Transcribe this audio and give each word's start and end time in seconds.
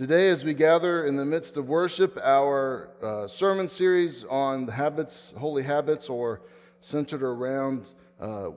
Today, 0.00 0.30
as 0.30 0.44
we 0.44 0.54
gather 0.54 1.04
in 1.04 1.14
the 1.14 1.26
midst 1.26 1.58
of 1.58 1.68
worship, 1.68 2.18
our 2.24 2.88
uh, 3.02 3.28
sermon 3.28 3.68
series 3.68 4.24
on 4.30 4.66
habits, 4.66 5.34
holy 5.36 5.62
habits, 5.62 6.08
or 6.08 6.40
centered 6.80 7.22
around 7.22 7.86
uh, 8.18 8.48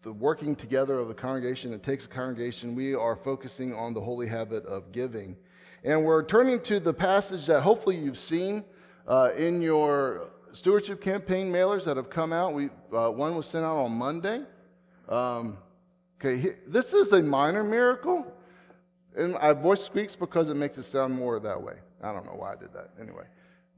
the 0.00 0.10
working 0.10 0.56
together 0.56 0.98
of 0.98 1.08
the 1.08 1.14
congregation, 1.14 1.74
it 1.74 1.82
takes 1.82 2.06
a 2.06 2.08
congregation, 2.08 2.74
we 2.74 2.94
are 2.94 3.14
focusing 3.14 3.74
on 3.74 3.92
the 3.92 4.00
holy 4.00 4.26
habit 4.26 4.64
of 4.64 4.90
giving. 4.90 5.36
And 5.84 6.02
we're 6.02 6.24
turning 6.24 6.62
to 6.62 6.80
the 6.80 6.94
passage 6.94 7.44
that 7.48 7.60
hopefully 7.60 7.96
you've 7.96 8.18
seen 8.18 8.64
uh, 9.06 9.32
in 9.36 9.60
your 9.60 10.30
stewardship 10.52 11.02
campaign 11.02 11.52
mailers 11.52 11.84
that 11.84 11.98
have 11.98 12.08
come 12.08 12.32
out. 12.32 12.54
We, 12.54 12.70
uh, 12.90 13.10
one 13.10 13.36
was 13.36 13.44
sent 13.44 13.66
out 13.66 13.76
on 13.76 13.92
Monday. 13.92 14.44
Um, 15.10 15.58
okay, 16.18 16.56
this 16.66 16.94
is 16.94 17.12
a 17.12 17.20
minor 17.20 17.62
miracle. 17.62 18.32
And 19.16 19.32
my 19.34 19.52
voice 19.52 19.84
squeaks 19.84 20.14
because 20.14 20.48
it 20.48 20.54
makes 20.54 20.78
it 20.78 20.84
sound 20.84 21.14
more 21.14 21.40
that 21.40 21.60
way. 21.60 21.74
I 22.02 22.12
don't 22.12 22.24
know 22.24 22.34
why 22.36 22.52
I 22.52 22.56
did 22.56 22.72
that. 22.72 22.90
Anyway. 23.00 23.24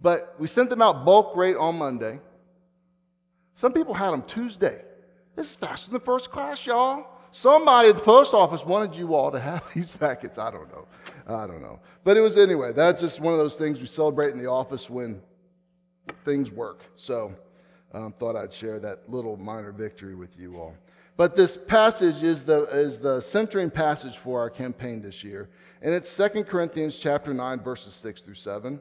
But 0.00 0.34
we 0.38 0.46
sent 0.46 0.68
them 0.68 0.82
out 0.82 1.04
bulk 1.04 1.36
rate 1.36 1.56
on 1.56 1.78
Monday. 1.78 2.20
Some 3.54 3.72
people 3.72 3.94
had 3.94 4.10
them 4.10 4.22
Tuesday. 4.22 4.82
This 5.36 5.50
is 5.50 5.56
faster 5.56 5.90
than 5.90 6.00
first 6.00 6.30
class, 6.30 6.66
y'all. 6.66 7.06
Somebody 7.30 7.88
at 7.88 7.96
the 7.96 8.02
post 8.02 8.34
office 8.34 8.64
wanted 8.64 8.94
you 8.96 9.14
all 9.14 9.30
to 9.30 9.40
have 9.40 9.62
these 9.74 9.88
packets. 9.88 10.38
I 10.38 10.50
don't 10.50 10.70
know. 10.70 10.86
I 11.26 11.46
don't 11.46 11.62
know. 11.62 11.80
But 12.04 12.16
it 12.16 12.20
was 12.20 12.36
anyway. 12.36 12.72
That's 12.72 13.00
just 13.00 13.20
one 13.20 13.32
of 13.32 13.38
those 13.38 13.56
things 13.56 13.80
we 13.80 13.86
celebrate 13.86 14.32
in 14.32 14.38
the 14.38 14.50
office 14.50 14.90
when 14.90 15.22
things 16.24 16.50
work. 16.50 16.82
So 16.96 17.32
um, 17.94 18.12
thought 18.18 18.36
I'd 18.36 18.52
share 18.52 18.78
that 18.80 19.08
little 19.08 19.36
minor 19.36 19.72
victory 19.72 20.14
with 20.14 20.38
you 20.38 20.58
all. 20.58 20.74
But 21.16 21.36
this 21.36 21.56
passage 21.56 22.22
is 22.22 22.44
the, 22.44 22.64
is 22.64 22.98
the 22.98 23.20
centering 23.20 23.70
passage 23.70 24.16
for 24.16 24.40
our 24.40 24.48
campaign 24.48 25.02
this 25.02 25.22
year. 25.22 25.50
And 25.82 25.92
it's 25.92 26.16
2 26.16 26.44
Corinthians 26.44 26.98
chapter 26.98 27.34
9, 27.34 27.60
verses 27.60 27.94
6 27.94 28.22
through 28.22 28.34
7. 28.34 28.80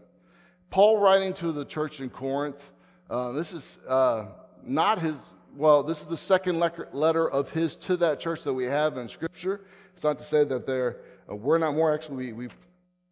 Paul 0.69 0.97
writing 0.97 1.33
to 1.35 1.51
the 1.51 1.65
church 1.65 1.99
in 1.99 2.09
Corinth. 2.09 2.71
Uh, 3.09 3.33
this 3.33 3.51
is 3.51 3.77
uh, 3.87 4.27
not 4.63 4.99
his, 4.99 5.33
well, 5.57 5.83
this 5.83 5.99
is 5.99 6.07
the 6.07 6.15
second 6.15 6.59
letter 6.59 7.29
of 7.29 7.49
his 7.49 7.75
to 7.77 7.97
that 7.97 8.19
church 8.19 8.43
that 8.43 8.53
we 8.53 8.63
have 8.63 8.97
in 8.97 9.09
Scripture. 9.09 9.65
It's 9.93 10.03
not 10.03 10.17
to 10.19 10.23
say 10.23 10.45
that 10.45 10.65
there 10.65 11.01
uh, 11.29 11.35
were 11.35 11.59
not 11.59 11.75
more. 11.75 11.93
Actually, 11.93 12.15
we, 12.15 12.33
we 12.33 12.49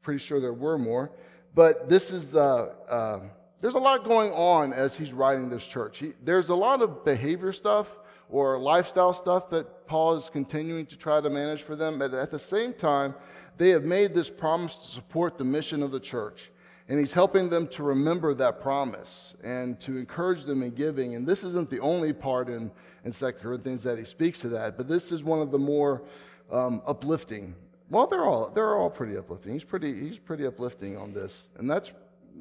pretty 0.01 0.19
sure 0.19 0.39
there 0.39 0.53
were 0.53 0.77
more. 0.77 1.11
But 1.55 1.89
this 1.89 2.11
is 2.11 2.31
the, 2.31 2.73
uh, 2.89 3.19
there's 3.59 3.73
a 3.73 3.79
lot 3.79 4.05
going 4.05 4.31
on 4.31 4.71
as 4.71 4.95
he's 4.95 5.11
writing 5.11 5.49
this 5.49 5.65
church. 5.65 5.99
He, 5.99 6.13
there's 6.23 6.47
a 6.47 6.55
lot 6.55 6.81
of 6.81 7.03
behavior 7.03 7.51
stuff 7.51 7.87
or 8.29 8.59
lifestyle 8.59 9.13
stuff 9.13 9.49
that 9.49 9.87
Paul 9.87 10.15
is 10.15 10.29
continuing 10.29 10.85
to 10.85 10.95
try 10.95 11.19
to 11.19 11.29
manage 11.29 11.63
for 11.63 11.75
them. 11.75 11.99
But 11.99 12.13
at 12.13 12.31
the 12.31 12.39
same 12.39 12.73
time, 12.73 13.15
they 13.57 13.69
have 13.69 13.83
made 13.83 14.13
this 14.13 14.29
promise 14.29 14.75
to 14.75 14.87
support 14.87 15.37
the 15.37 15.43
mission 15.43 15.83
of 15.83 15.91
the 15.91 15.99
church. 15.99 16.51
And 16.87 16.97
he's 16.97 17.13
helping 17.13 17.49
them 17.49 17.67
to 17.67 17.83
remember 17.83 18.33
that 18.35 18.61
promise 18.61 19.35
and 19.43 19.79
to 19.81 19.97
encourage 19.97 20.43
them 20.45 20.63
in 20.63 20.71
giving. 20.71 21.15
And 21.15 21.27
this 21.27 21.43
isn't 21.43 21.69
the 21.69 21.79
only 21.79 22.13
part 22.13 22.49
in, 22.49 22.71
in 23.05 23.11
2 23.11 23.31
Corinthians 23.33 23.83
that 23.83 23.97
he 23.97 24.05
speaks 24.05 24.39
to 24.39 24.49
that, 24.49 24.75
but 24.75 24.87
this 24.87 25.11
is 25.11 25.23
one 25.23 25.39
of 25.39 25.51
the 25.51 25.59
more 25.59 26.03
um, 26.51 26.81
uplifting. 26.87 27.53
Well, 27.91 28.07
they're 28.07 28.25
all, 28.25 28.49
they're 28.49 28.75
all 28.75 28.89
pretty 28.89 29.17
uplifting. 29.17 29.53
He's 29.53 29.63
pretty, 29.63 29.99
he's 29.99 30.17
pretty 30.17 30.47
uplifting 30.47 30.97
on 30.97 31.13
this. 31.13 31.47
And 31.57 31.69
that's, 31.69 31.91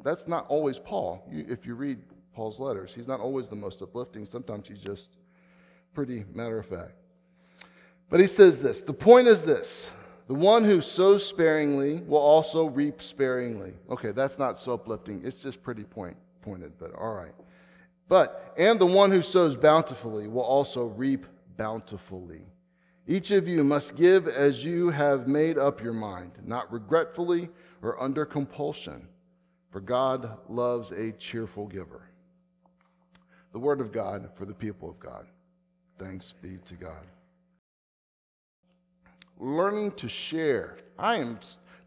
that's 0.02 0.27
not 0.27 0.47
always 0.48 0.78
Paul. 0.78 1.27
You, 1.30 1.45
if 1.47 1.67
you 1.67 1.75
read 1.75 1.98
Paul's 2.34 2.58
letters, 2.58 2.95
he's 2.95 3.08
not 3.08 3.20
always 3.20 3.48
the 3.48 3.56
most 3.56 3.83
uplifting. 3.83 4.25
Sometimes 4.25 4.67
he's 4.67 4.80
just 4.80 5.17
pretty 5.98 6.24
matter 6.32 6.60
of 6.60 6.66
fact. 6.66 6.92
But 8.08 8.20
he 8.20 8.28
says 8.28 8.62
this 8.62 8.82
the 8.82 8.92
point 8.92 9.27
is 9.27 9.42
this 9.42 9.91
the 10.28 10.34
one 10.34 10.62
who 10.62 10.80
sows 10.80 11.27
sparingly 11.27 12.02
will 12.06 12.20
also 12.20 12.66
reap 12.66 13.02
sparingly. 13.02 13.72
Okay, 13.90 14.12
that's 14.12 14.38
not 14.38 14.56
so 14.56 14.74
uplifting. 14.74 15.20
It's 15.24 15.42
just 15.42 15.60
pretty 15.60 15.82
point, 15.82 16.16
pointed, 16.40 16.78
but 16.78 16.94
all 16.94 17.14
right. 17.14 17.34
But, 18.08 18.55
and 18.56 18.78
the 18.78 18.86
one 18.86 19.10
who 19.10 19.20
sows 19.20 19.56
bountifully 19.56 20.28
will 20.28 20.42
also 20.42 20.84
reap 20.84 21.27
bountifully. 21.56 22.42
Each 23.08 23.33
of 23.33 23.48
you 23.48 23.64
must 23.64 23.96
give 23.96 24.28
as 24.28 24.64
you 24.64 24.90
have 24.90 25.27
made 25.27 25.58
up 25.58 25.83
your 25.83 25.94
mind, 25.94 26.30
not 26.44 26.73
regretfully 26.73 27.48
or 27.83 28.00
under 28.00 28.24
compulsion, 28.24 29.08
for 29.73 29.80
God 29.80 30.39
loves 30.48 30.92
a 30.92 31.11
cheerful 31.11 31.67
giver. 31.67 32.02
The 33.50 33.58
word 33.58 33.80
of 33.80 33.90
God 33.90 34.30
for 34.36 34.44
the 34.44 34.55
people 34.55 34.89
of 34.89 35.00
God. 35.00 35.27
Thanks 35.98 36.35
be 36.41 36.59
to 36.67 36.75
God. 36.75 37.07
Learning 39.39 39.92
to 39.92 40.09
share. 40.09 40.79
I 40.98 41.17
am 41.17 41.39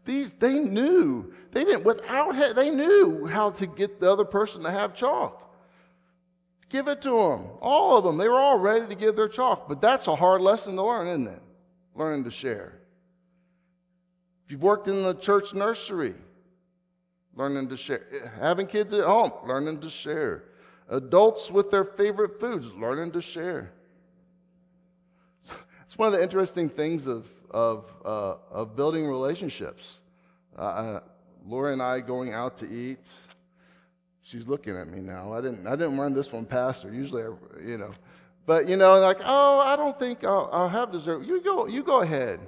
these 0.04 0.32
they 0.34 0.58
knew. 0.58 1.32
They 1.52 1.64
didn't 1.64 1.84
without 1.84 2.56
they 2.56 2.70
knew 2.70 3.26
how 3.26 3.50
to 3.50 3.66
get 3.66 4.00
the 4.00 4.10
other 4.10 4.24
person 4.24 4.62
to 4.62 4.70
have 4.70 4.94
chalk. 4.94 5.38
Give 6.68 6.88
it 6.88 7.02
to 7.02 7.10
them. 7.10 7.48
All 7.60 7.96
of 7.96 8.04
them. 8.04 8.16
They 8.16 8.28
were 8.28 8.40
all 8.40 8.58
ready 8.58 8.86
to 8.86 8.94
give 8.94 9.14
their 9.14 9.28
chalk. 9.28 9.68
But 9.68 9.80
that's 9.80 10.06
a 10.06 10.16
hard 10.16 10.40
lesson 10.40 10.74
to 10.76 10.82
learn, 10.82 11.06
isn't 11.06 11.28
it? 11.28 11.42
Learning 11.94 12.24
to 12.24 12.30
share. 12.30 12.80
If 14.44 14.52
you've 14.52 14.62
worked 14.62 14.88
in 14.88 15.02
the 15.02 15.14
church 15.14 15.52
nursery, 15.52 16.14
learning 17.36 17.68
to 17.68 17.76
share. 17.76 18.06
Eh, 18.12 18.26
having 18.40 18.66
kids 18.66 18.92
at 18.94 19.04
home, 19.04 19.32
learning 19.46 19.80
to 19.82 19.90
share. 19.90 20.44
Adults 20.88 21.50
with 21.50 21.70
their 21.70 21.84
favorite 21.84 22.40
foods, 22.40 22.72
learning 22.72 23.12
to 23.12 23.20
share. 23.20 23.72
It's 25.92 25.98
one 25.98 26.06
of 26.06 26.14
the 26.14 26.22
interesting 26.22 26.70
things 26.70 27.06
of, 27.06 27.26
of, 27.50 27.84
uh, 28.02 28.36
of 28.50 28.74
building 28.74 29.06
relationships. 29.06 30.00
Uh, 30.56 31.00
Laura 31.44 31.74
and 31.74 31.82
I 31.82 32.00
going 32.00 32.32
out 32.32 32.56
to 32.56 32.66
eat. 32.66 33.10
She's 34.22 34.46
looking 34.46 34.74
at 34.74 34.88
me 34.88 35.00
now. 35.00 35.34
I 35.34 35.42
didn't, 35.42 35.66
I 35.66 35.72
didn't 35.72 35.98
run 35.98 36.14
this 36.14 36.32
one 36.32 36.46
past 36.46 36.84
her. 36.84 36.94
Usually, 36.94 37.24
I, 37.24 37.26
you 37.62 37.76
know. 37.76 37.92
But, 38.46 38.66
you 38.70 38.76
know, 38.78 38.98
like, 39.00 39.18
oh, 39.22 39.60
I 39.60 39.76
don't 39.76 39.98
think 39.98 40.24
I'll, 40.24 40.48
I'll 40.50 40.68
have 40.70 40.92
dessert. 40.92 41.26
You 41.26 41.42
go, 41.42 41.66
you 41.66 41.82
go 41.82 42.00
ahead. 42.00 42.40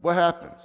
What 0.00 0.14
happens? 0.14 0.60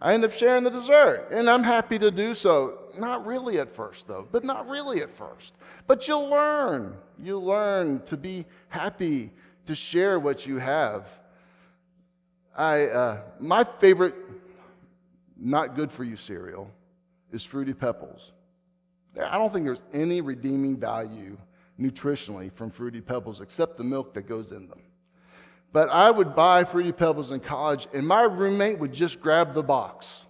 I 0.00 0.14
end 0.14 0.24
up 0.24 0.32
sharing 0.32 0.62
the 0.62 0.70
dessert, 0.70 1.30
and 1.32 1.50
I'm 1.50 1.64
happy 1.64 1.98
to 1.98 2.12
do 2.12 2.36
so. 2.36 2.78
Not 2.96 3.26
really 3.26 3.58
at 3.58 3.74
first, 3.74 4.06
though, 4.06 4.28
but 4.30 4.44
not 4.44 4.68
really 4.68 5.02
at 5.02 5.16
first. 5.16 5.54
But 5.88 6.06
you'll 6.06 6.28
learn. 6.28 6.96
You'll 7.20 7.44
learn 7.44 8.02
to 8.04 8.16
be 8.16 8.46
happy 8.68 9.32
to 9.66 9.74
share 9.74 10.18
what 10.18 10.46
you 10.46 10.58
have. 10.58 11.06
I, 12.56 12.86
uh, 12.86 13.20
my 13.38 13.66
favorite 13.78 14.14
not 15.36 15.76
good 15.76 15.92
for 15.92 16.04
you 16.04 16.16
cereal 16.16 16.70
is 17.32 17.44
Fruity 17.44 17.74
Pebbles. 17.74 18.32
I 19.22 19.36
don't 19.36 19.52
think 19.52 19.66
there's 19.66 19.82
any 19.92 20.20
redeeming 20.20 20.78
value 20.78 21.36
nutritionally 21.78 22.52
from 22.52 22.70
Fruity 22.70 23.00
Pebbles 23.00 23.40
except 23.40 23.76
the 23.76 23.84
milk 23.84 24.14
that 24.14 24.22
goes 24.22 24.52
in 24.52 24.68
them. 24.68 24.80
But 25.72 25.90
I 25.90 26.10
would 26.10 26.34
buy 26.34 26.64
Fruity 26.64 26.92
Pebbles 26.92 27.32
in 27.32 27.40
college, 27.40 27.86
and 27.92 28.06
my 28.06 28.22
roommate 28.22 28.78
would 28.78 28.92
just 28.92 29.20
grab 29.20 29.52
the 29.52 29.62
box 29.62 30.22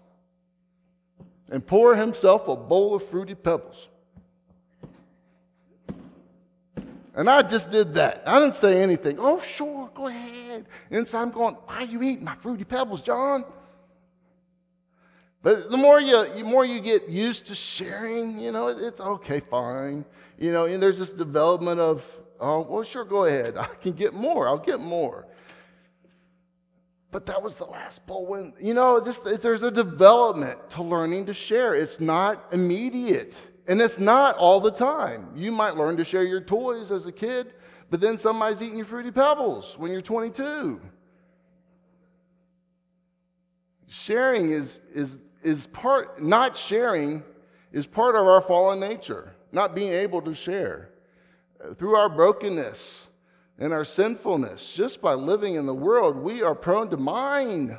and 1.51 1.65
pour 1.65 1.95
himself 1.95 2.49
a 2.49 2.57
bowl 2.57 2.97
of 2.97 3.05
Fruity 3.05 3.35
Pebbles. 3.35 3.89
And 7.17 7.31
I 7.31 7.41
just 7.41 7.71
did 7.71 7.95
that. 7.95 8.23
I 8.27 8.39
didn't 8.39 8.55
say 8.55 8.83
anything. 8.83 9.19
Oh, 9.19 9.41
sure, 9.41 9.91
go 9.95 10.07
ahead. 10.07 10.67
Inside, 10.91 11.23
I'm 11.23 11.31
going, 11.31 11.55
why 11.65 11.77
are 11.77 11.85
you 11.85 12.03
eating 12.03 12.25
my 12.25 12.37
fruity 12.37 12.65
pebbles, 12.65 13.01
John? 13.01 13.43
But 15.43 15.71
the 15.71 15.79
more 15.79 15.99
you, 15.99 16.29
the 16.35 16.45
more 16.45 16.67
you 16.67 16.79
get 16.79 17.09
used 17.09 17.47
to 17.47 17.55
sharing, 17.55 18.39
you 18.39 18.53
know, 18.53 18.69
it's 18.69 19.01
okay, 19.01 19.41
fine. 19.41 20.05
You 20.39 20.53
know, 20.53 20.67
and 20.67 20.83
there's 20.83 20.99
this 20.99 21.11
development 21.11 21.81
of, 21.81 22.05
oh, 22.39 22.67
well, 22.69 22.83
sure, 22.83 23.05
go 23.05 23.25
ahead. 23.25 23.57
I 23.57 23.67
can 23.67 23.93
get 23.93 24.13
more. 24.13 24.47
I'll 24.47 24.59
get 24.59 24.81
more. 24.81 25.27
But 27.13 27.25
that 27.27 27.43
was 27.43 27.57
the 27.57 27.65
last 27.65 28.07
bowl 28.07 28.27
when, 28.27 28.53
you 28.61 28.75
know, 28.75 29.03
just, 29.03 29.25
there's 29.25 29.63
a 29.63 29.71
development 29.71 30.69
to 30.71 30.83
learning 30.83 31.25
to 31.27 31.33
share. 31.33 31.75
It's 31.75 31.99
not 31.99 32.53
immediate. 32.53 33.35
And 33.69 33.81
it's 33.81 33.99
not 33.99 34.37
all 34.37 34.61
the 34.61 34.71
time. 34.71 35.29
You 35.35 35.51
might 35.51 35.77
learn 35.77 35.97
to 35.97 36.05
share 36.05 36.25
your 36.25 36.41
toys 36.41 36.93
as 36.93 37.07
a 37.07 37.13
kid, 37.13 37.53
but 37.91 38.01
then 38.01 38.17
somebody's 38.17 38.63
eating 38.63 38.77
your 38.77 38.87
fruity 38.87 39.11
pebbles 39.11 39.75
when 39.79 39.91
you're 39.91 40.03
22. 40.03 40.81
Sharing 43.89 44.53
is, 44.53 44.81
is, 44.93 45.19
is 45.43 45.67
part, 45.69 46.23
not 46.23 46.57
sharing 46.57 47.23
is 47.73 47.87
part 47.87 48.15
of 48.15 48.27
our 48.27 48.41
fallen 48.41 48.81
nature, 48.81 49.35
not 49.53 49.75
being 49.75 49.93
able 49.93 50.23
to 50.23 50.35
share. 50.35 50.91
Through 51.79 51.97
our 51.97 52.09
brokenness 52.09 53.07
and 53.59 53.73
our 53.73 53.85
sinfulness, 53.85 54.73
just 54.75 55.01
by 55.01 55.15
living 55.15 55.55
in 55.55 55.67
the 55.67 55.75
world, 55.75 56.17
we 56.17 56.43
are 56.43 56.55
prone 56.55 56.91
to 56.91 56.97
mine. 56.97 57.79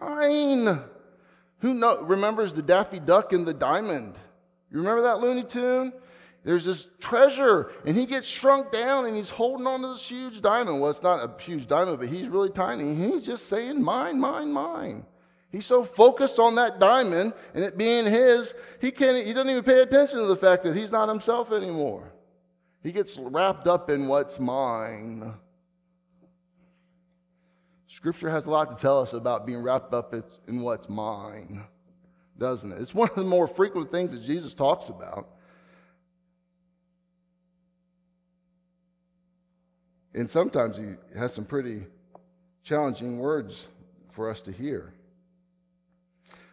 Mine. 0.00 0.80
Who 1.58 1.74
know, 1.74 2.00
remembers 2.02 2.54
the 2.54 2.62
Daffy 2.62 2.98
Duck 2.98 3.32
and 3.32 3.46
the 3.46 3.54
diamond? 3.54 4.16
You 4.70 4.78
remember 4.78 5.02
that 5.02 5.20
Looney 5.20 5.44
Tune? 5.44 5.92
there's 6.42 6.64
this 6.64 6.86
treasure, 6.98 7.70
and 7.84 7.96
he 7.96 8.06
gets 8.06 8.26
shrunk 8.26 8.72
down 8.72 9.04
and 9.04 9.14
he's 9.14 9.28
holding 9.28 9.66
on 9.66 9.82
to 9.82 9.88
this 9.88 10.08
huge 10.08 10.40
diamond. 10.40 10.80
Well, 10.80 10.90
it's 10.90 11.02
not 11.02 11.22
a 11.22 11.42
huge 11.42 11.66
diamond, 11.66 11.98
but 11.98 12.08
he's 12.08 12.28
really 12.28 12.50
tiny. 12.50 12.94
He's 12.94 13.22
just 13.22 13.48
saying, 13.48 13.82
Mine, 13.82 14.18
mine, 14.18 14.50
mine. 14.50 15.04
He's 15.52 15.66
so 15.66 15.84
focused 15.84 16.38
on 16.38 16.54
that 16.54 16.78
diamond 16.78 17.34
and 17.54 17.64
it 17.64 17.76
being 17.76 18.06
his, 18.06 18.54
he 18.80 18.92
can't 18.92 19.26
he 19.26 19.32
doesn't 19.32 19.50
even 19.50 19.64
pay 19.64 19.80
attention 19.80 20.18
to 20.18 20.26
the 20.26 20.36
fact 20.36 20.62
that 20.62 20.76
he's 20.76 20.92
not 20.92 21.08
himself 21.08 21.50
anymore. 21.52 22.12
He 22.84 22.92
gets 22.92 23.18
wrapped 23.18 23.66
up 23.66 23.90
in 23.90 24.06
what's 24.06 24.38
mine. 24.38 25.34
Scripture 27.88 28.30
has 28.30 28.46
a 28.46 28.50
lot 28.50 28.70
to 28.70 28.80
tell 28.80 29.00
us 29.00 29.12
about 29.12 29.44
being 29.44 29.60
wrapped 29.60 29.92
up 29.92 30.14
in 30.46 30.60
what's 30.60 30.88
mine, 30.88 31.64
doesn't 32.40 32.72
it? 32.72 32.80
It's 32.80 32.94
one 32.94 33.10
of 33.10 33.16
the 33.16 33.22
more 33.22 33.46
frequent 33.46 33.92
things 33.92 34.10
that 34.10 34.24
Jesus 34.24 34.54
talks 34.54 34.88
about. 34.88 35.28
And 40.14 40.28
sometimes 40.28 40.76
he 40.76 40.94
has 41.16 41.32
some 41.32 41.44
pretty 41.44 41.82
challenging 42.64 43.18
words 43.18 43.68
for 44.10 44.28
us 44.28 44.40
to 44.42 44.52
hear. 44.52 44.94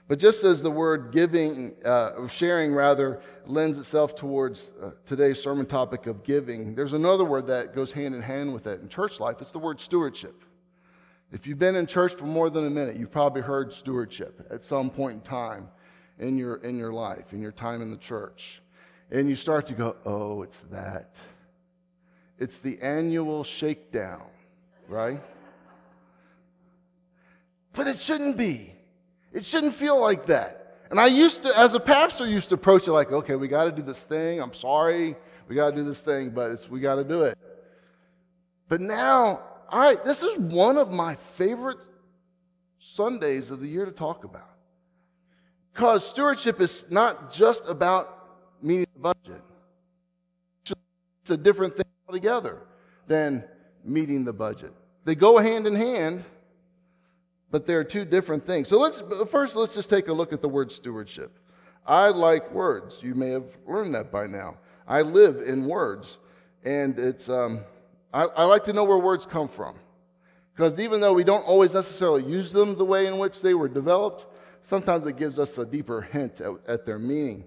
But 0.07 0.19
just 0.19 0.43
as 0.43 0.61
the 0.61 0.71
word 0.71 1.11
giving, 1.11 1.73
uh, 1.83 2.27
sharing 2.27 2.73
rather, 2.73 3.21
lends 3.45 3.77
itself 3.77 4.15
towards 4.15 4.71
uh, 4.81 4.91
today's 5.05 5.41
sermon 5.41 5.65
topic 5.65 6.05
of 6.05 6.23
giving, 6.23 6.75
there's 6.75 6.93
another 6.93 7.25
word 7.25 7.47
that 7.47 7.73
goes 7.73 7.91
hand 7.91 8.13
in 8.13 8.21
hand 8.21 8.53
with 8.53 8.67
it 8.67 8.81
in 8.81 8.89
church 8.89 9.19
life. 9.19 9.37
It's 9.41 9.51
the 9.51 9.59
word 9.59 9.81
stewardship. 9.81 10.43
If 11.31 11.45
you've 11.45 11.59
been 11.59 11.75
in 11.75 11.87
church 11.87 12.13
for 12.13 12.25
more 12.25 12.49
than 12.49 12.67
a 12.67 12.69
minute, 12.69 12.95
you've 12.95 13.11
probably 13.11 13.41
heard 13.41 13.73
stewardship 13.73 14.47
at 14.49 14.63
some 14.63 14.89
point 14.89 15.15
in 15.15 15.21
time 15.21 15.67
in 16.19 16.37
your, 16.37 16.55
in 16.57 16.77
your 16.77 16.91
life, 16.91 17.33
in 17.33 17.41
your 17.41 17.51
time 17.51 17.81
in 17.81 17.91
the 17.91 17.97
church. 17.97 18.61
And 19.11 19.29
you 19.29 19.35
start 19.35 19.67
to 19.67 19.73
go, 19.73 19.95
oh, 20.05 20.41
it's 20.41 20.59
that. 20.71 21.15
It's 22.39 22.59
the 22.59 22.79
annual 22.81 23.43
shakedown, 23.43 24.25
right? 24.87 25.21
But 27.73 27.87
it 27.87 27.99
shouldn't 27.99 28.37
be. 28.37 28.73
It 29.33 29.45
shouldn't 29.45 29.75
feel 29.75 29.99
like 29.99 30.25
that. 30.27 30.63
And 30.89 30.99
I 30.99 31.07
used 31.07 31.43
to, 31.43 31.57
as 31.57 31.73
a 31.73 31.79
pastor, 31.79 32.27
used 32.27 32.49
to 32.49 32.55
approach 32.55 32.87
it 32.87 32.91
like, 32.91 33.11
okay, 33.11 33.35
we 33.35 33.47
got 33.47 33.65
to 33.65 33.71
do 33.71 33.81
this 33.81 33.99
thing. 33.99 34.41
I'm 34.41 34.53
sorry. 34.53 35.15
We 35.47 35.55
got 35.55 35.71
to 35.71 35.75
do 35.75 35.83
this 35.83 36.01
thing, 36.01 36.29
but 36.29 36.51
it's, 36.51 36.69
we 36.69 36.79
got 36.79 36.95
to 36.95 37.03
do 37.03 37.23
it. 37.23 37.37
But 38.69 38.81
now, 38.81 39.41
I, 39.69 39.95
this 39.95 40.23
is 40.23 40.37
one 40.37 40.77
of 40.77 40.91
my 40.91 41.15
favorite 41.35 41.79
Sundays 42.79 43.51
of 43.51 43.59
the 43.59 43.67
year 43.67 43.85
to 43.85 43.91
talk 43.91 44.23
about. 44.23 44.56
Because 45.77 46.09
stewardship 46.09 46.59
is 46.59 46.85
not 46.89 47.31
just 47.31 47.63
about 47.67 48.63
meeting 48.63 48.87
the 48.95 48.99
budget, 48.99 49.43
it's 51.21 51.29
a 51.29 51.37
different 51.37 51.77
thing 51.77 51.85
altogether 52.09 52.63
than 53.05 53.43
meeting 53.85 54.25
the 54.25 54.33
budget. 54.33 54.73
They 55.05 55.13
go 55.13 55.37
hand 55.37 55.67
in 55.67 55.75
hand 55.75 56.25
but 57.51 57.65
they're 57.65 57.83
two 57.83 58.05
different 58.05 58.45
things. 58.45 58.67
So 58.67 58.77
let's 58.77 59.01
first 59.29 59.55
let's 59.55 59.73
just 59.73 59.89
take 59.89 60.07
a 60.07 60.13
look 60.13 60.33
at 60.33 60.41
the 60.41 60.49
word 60.49 60.71
stewardship. 60.71 61.39
I 61.85 62.09
like 62.09 62.51
words. 62.51 63.01
You 63.01 63.15
may 63.15 63.29
have 63.29 63.45
learned 63.65 63.95
that 63.95 64.11
by 64.11 64.27
now. 64.27 64.57
I 64.87 65.01
live 65.01 65.41
in 65.47 65.65
words, 65.65 66.17
and 66.63 66.99
it's 66.99 67.29
um, 67.29 67.61
I, 68.13 68.23
I 68.23 68.43
like 68.45 68.63
to 68.65 68.73
know 68.73 68.83
where 68.83 68.97
words 68.97 69.25
come 69.25 69.47
from, 69.47 69.75
because 70.55 70.77
even 70.79 70.99
though 70.99 71.13
we 71.13 71.23
don't 71.23 71.43
always 71.43 71.73
necessarily 71.73 72.23
use 72.23 72.51
them 72.51 72.77
the 72.77 72.85
way 72.85 73.07
in 73.07 73.17
which 73.17 73.41
they 73.41 73.53
were 73.53 73.69
developed, 73.69 74.25
sometimes 74.67 75.07
it 75.07 75.15
gives 75.15 75.39
us 75.39 75.57
a 75.57 75.65
deeper 75.65 76.01
hint 76.01 76.41
at, 76.41 76.51
at 76.67 76.85
their 76.85 76.99
meaning. 76.99 77.45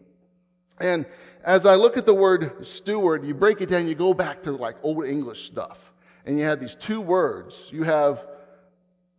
And 0.81 1.05
as 1.45 1.67
I 1.67 1.75
look 1.75 1.99
at 1.99 2.07
the 2.07 2.15
word 2.15 2.65
steward, 2.65 3.27
you 3.27 3.35
break 3.35 3.61
it 3.61 3.69
down, 3.69 3.87
you 3.87 3.95
go 3.95 4.15
back 4.15 4.43
to 4.45 4.53
like 4.53 4.77
old 4.83 5.05
English 5.05 5.45
stuff, 5.45 5.93
and 6.25 6.39
you 6.39 6.45
have 6.45 6.61
these 6.61 6.75
two 6.75 7.03
words. 7.03 7.69
You 7.71 7.83
have 7.83 8.27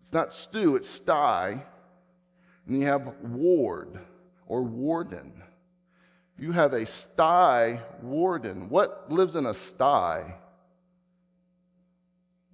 it's 0.02 0.14
not 0.14 0.34
stew, 0.34 0.76
it's 0.76 0.90
sty. 0.90 1.64
And 2.66 2.80
you 2.80 2.88
have 2.88 3.14
ward 3.22 4.00
or 4.48 4.64
warden. 4.64 5.34
You 6.40 6.52
have 6.54 6.74
a 6.74 6.88
sty 6.88 7.82
warden. 8.02 8.68
What 8.70 9.12
lives 9.12 9.36
in 9.36 9.46
a 9.46 9.54
sty? 9.54 10.36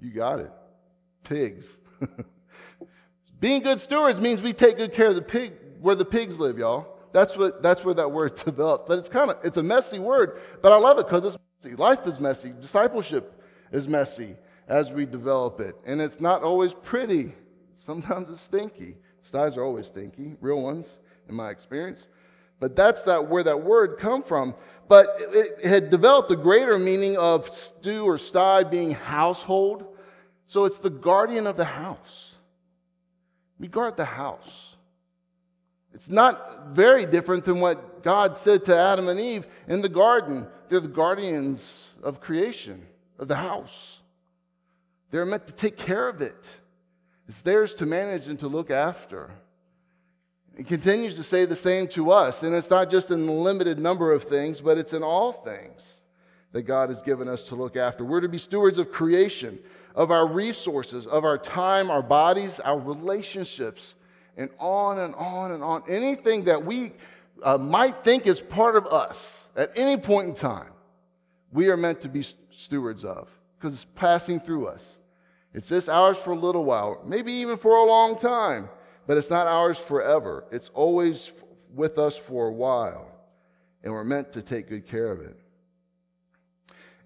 You 0.02 0.12
got 0.12 0.40
it. 0.40 0.52
Pigs. 1.24 1.78
Being 3.40 3.62
good 3.62 3.80
stewards 3.80 4.20
means 4.20 4.42
we 4.42 4.54
take 4.54 4.78
good 4.78 4.94
care 4.94 5.08
of 5.08 5.16
the 5.16 5.22
pig 5.22 5.54
where 5.80 5.96
the 5.96 6.06
pigs 6.06 6.40
live, 6.40 6.58
y'all. 6.58 6.98
That's 7.12 7.38
what 7.38 7.62
that's 7.62 7.84
where 7.84 7.94
that 7.94 8.12
word 8.12 8.36
developed. 8.46 8.88
But 8.88 8.98
it's 8.98 9.10
kind 9.10 9.30
of 9.30 9.38
it's 9.44 9.58
a 9.58 9.64
messy 9.64 10.00
word, 10.00 10.40
but 10.62 10.72
I 10.72 10.78
love 10.78 10.98
it 11.00 11.06
because 11.06 11.24
it's 11.24 11.38
messy. 11.64 11.76
Life 11.76 12.06
is 12.06 12.20
messy. 12.20 12.54
Discipleship 12.60 13.42
is 13.72 13.88
messy 13.88 14.36
as 14.68 14.92
we 14.92 15.06
develop 15.06 15.60
it. 15.60 15.76
And 15.86 16.02
it's 16.02 16.20
not 16.20 16.44
always 16.44 16.74
pretty. 16.74 17.34
Sometimes 17.80 18.30
it's 18.30 18.42
stinky. 18.42 18.96
Sties 19.24 19.58
are 19.58 19.64
always 19.64 19.88
stinky, 19.88 20.36
real 20.42 20.62
ones, 20.62 21.00
in 21.30 21.36
my 21.36 21.50
experience. 21.50 22.08
But 22.60 22.76
that's 22.76 23.04
that 23.04 23.30
where 23.30 23.44
that 23.44 23.62
word 23.62 24.00
come 24.00 24.24
from. 24.24 24.56
But 24.88 25.16
it, 25.20 25.60
it 25.64 25.66
had 25.66 25.90
developed 25.90 26.32
a 26.32 26.36
greater 26.36 26.80
meaning 26.80 27.18
of 27.18 27.50
stew 27.54 28.04
or 28.04 28.18
sty 28.18 28.64
being 28.64 28.92
household. 28.92 29.86
So 30.48 30.66
it's 30.66 30.80
the 30.80 30.90
guardian 30.90 31.46
of 31.46 31.56
the 31.56 31.66
house. 31.66 32.36
We 33.60 33.68
guard 33.68 33.98
the 33.98 34.06
house. 34.06 34.76
It's 35.94 36.10
not 36.10 36.68
very 36.74 37.06
different 37.06 37.46
than 37.46 37.60
what 37.60 38.04
God 38.04 38.38
said 38.38 38.64
to 38.66 38.76
Adam 38.78 39.08
and 39.08 39.20
Eve 39.20 39.48
in 39.68 39.82
the 39.82 39.90
garden. 39.90 40.48
They're 40.70 40.80
the 40.80 40.88
guardians 40.88 41.86
of 42.04 42.22
creation, 42.22 42.86
of 43.18 43.28
the 43.28 43.36
house. 43.36 44.00
They're 45.10 45.26
meant 45.26 45.48
to 45.48 45.54
take 45.54 45.78
care 45.78 46.08
of 46.08 46.22
it. 46.22 46.46
It's 47.28 47.42
theirs 47.42 47.74
to 47.76 47.86
manage 47.86 48.28
and 48.28 48.38
to 48.40 48.48
look 48.48 48.70
after. 48.70 49.32
It 50.56 50.68
continues 50.68 51.16
to 51.16 51.24
say 51.24 51.46
the 51.46 51.56
same 51.56 51.88
to 51.90 52.12
us, 52.12 52.44
and 52.44 52.56
it's 52.56 52.70
not 52.70 52.90
just 52.90 53.12
in 53.12 53.28
a 53.28 53.32
limited 53.32 53.80
number 53.80 54.12
of 54.12 54.24
things, 54.24 54.60
but 54.60 54.78
it's 54.78 54.94
in 54.94 55.04
all 55.04 55.32
things 55.32 55.84
that 56.52 56.64
God 56.64 56.90
has 56.90 57.02
given 57.02 57.28
us 57.28 57.44
to 57.44 57.56
look 57.56 57.76
after. 57.76 58.04
We're 58.04 58.22
to 58.22 58.30
be 58.30 58.38
stewards 58.38 58.78
of 58.78 58.92
creation, 58.92 59.60
of 59.98 60.12
our 60.12 60.28
resources, 60.28 61.08
of 61.08 61.26
our 61.26 61.40
time, 61.40 61.90
our 61.90 62.04
bodies, 62.04 62.60
our 62.60 62.80
relationships, 62.80 63.96
and 64.38 64.48
on 64.60 65.00
and 65.00 65.16
on 65.16 65.52
and 65.52 65.64
on. 65.64 65.84
Anything 65.90 66.46
that 66.46 66.64
we 66.64 66.94
uh, 67.42 67.58
might 67.58 68.04
think 68.04 68.28
is 68.28 68.40
part 68.40 68.76
of 68.76 68.86
us 68.86 69.18
at 69.56 69.72
any 69.76 69.98
point 69.98 70.28
in 70.30 70.36
time, 70.36 70.70
we 71.52 71.70
are 71.70 71.76
meant 71.76 72.00
to 72.02 72.10
be 72.10 72.24
stewards 72.56 73.04
of 73.04 73.28
because 73.58 73.74
it's 73.74 73.88
passing 73.96 74.40
through 74.40 74.68
us. 74.68 74.98
It's 75.56 75.70
just 75.70 75.90
ours 75.90 76.18
for 76.18 76.32
a 76.32 76.40
little 76.40 76.64
while, 76.64 77.02
maybe 77.04 77.34
even 77.34 77.58
for 77.58 77.76
a 77.76 77.84
long 77.84 78.20
time, 78.20 78.70
but 79.08 79.18
it's 79.18 79.32
not 79.32 79.48
ours 79.48 79.80
forever. 79.80 80.46
It's 80.52 80.70
always 80.76 81.32
with 81.74 81.98
us 81.98 82.16
for 82.16 82.50
a 82.50 82.54
while, 82.54 83.10
and 83.84 83.92
we're 83.92 84.04
meant 84.04 84.32
to 84.34 84.44
take 84.44 84.70
good 84.70 84.88
care 84.88 85.12
of 85.12 85.22
it. 85.22 85.40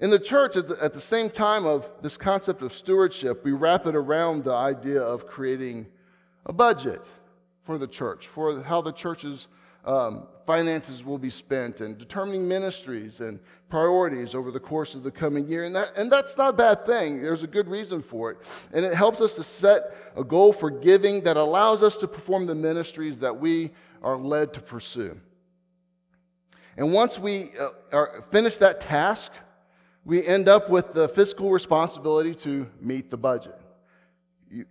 In 0.01 0.09
the 0.09 0.19
church, 0.19 0.55
at 0.55 0.67
the, 0.67 0.83
at 0.83 0.95
the 0.95 1.01
same 1.01 1.29
time 1.29 1.67
of 1.67 1.87
this 2.01 2.17
concept 2.17 2.63
of 2.63 2.73
stewardship, 2.73 3.45
we 3.45 3.51
wrap 3.51 3.85
it 3.85 3.95
around 3.95 4.43
the 4.43 4.53
idea 4.53 4.99
of 4.99 5.27
creating 5.27 5.85
a 6.47 6.51
budget 6.51 7.05
for 7.63 7.77
the 7.77 7.87
church, 7.87 8.27
for 8.27 8.63
how 8.63 8.81
the 8.81 8.91
church's 8.91 9.47
um, 9.85 10.23
finances 10.47 11.03
will 11.03 11.19
be 11.19 11.29
spent 11.29 11.81
and 11.81 11.99
determining 11.99 12.47
ministries 12.47 13.21
and 13.21 13.39
priorities 13.69 14.33
over 14.33 14.49
the 14.49 14.59
course 14.59 14.95
of 14.95 15.03
the 15.03 15.11
coming 15.11 15.47
year. 15.47 15.65
And, 15.65 15.75
that, 15.75 15.91
and 15.95 16.11
that's 16.11 16.35
not 16.35 16.49
a 16.49 16.57
bad 16.57 16.83
thing. 16.87 17.21
There's 17.21 17.43
a 17.43 17.47
good 17.47 17.67
reason 17.67 18.01
for 18.01 18.31
it. 18.31 18.37
And 18.73 18.83
it 18.83 18.95
helps 18.95 19.21
us 19.21 19.35
to 19.35 19.43
set 19.43 19.95
a 20.17 20.23
goal 20.23 20.51
for 20.51 20.71
giving 20.71 21.23
that 21.25 21.37
allows 21.37 21.83
us 21.83 21.95
to 21.97 22.07
perform 22.07 22.47
the 22.47 22.55
ministries 22.55 23.19
that 23.19 23.39
we 23.39 23.69
are 24.01 24.17
led 24.17 24.51
to 24.53 24.61
pursue. 24.61 25.19
And 26.75 26.91
once 26.91 27.19
we 27.19 27.51
uh, 27.59 27.69
are, 27.91 28.25
finish 28.31 28.57
that 28.57 28.81
task, 28.81 29.31
we 30.03 30.25
end 30.25 30.49
up 30.49 30.69
with 30.69 30.93
the 30.93 31.07
fiscal 31.09 31.51
responsibility 31.51 32.33
to 32.35 32.67
meet 32.79 33.09
the 33.09 33.17
budget. 33.17 33.59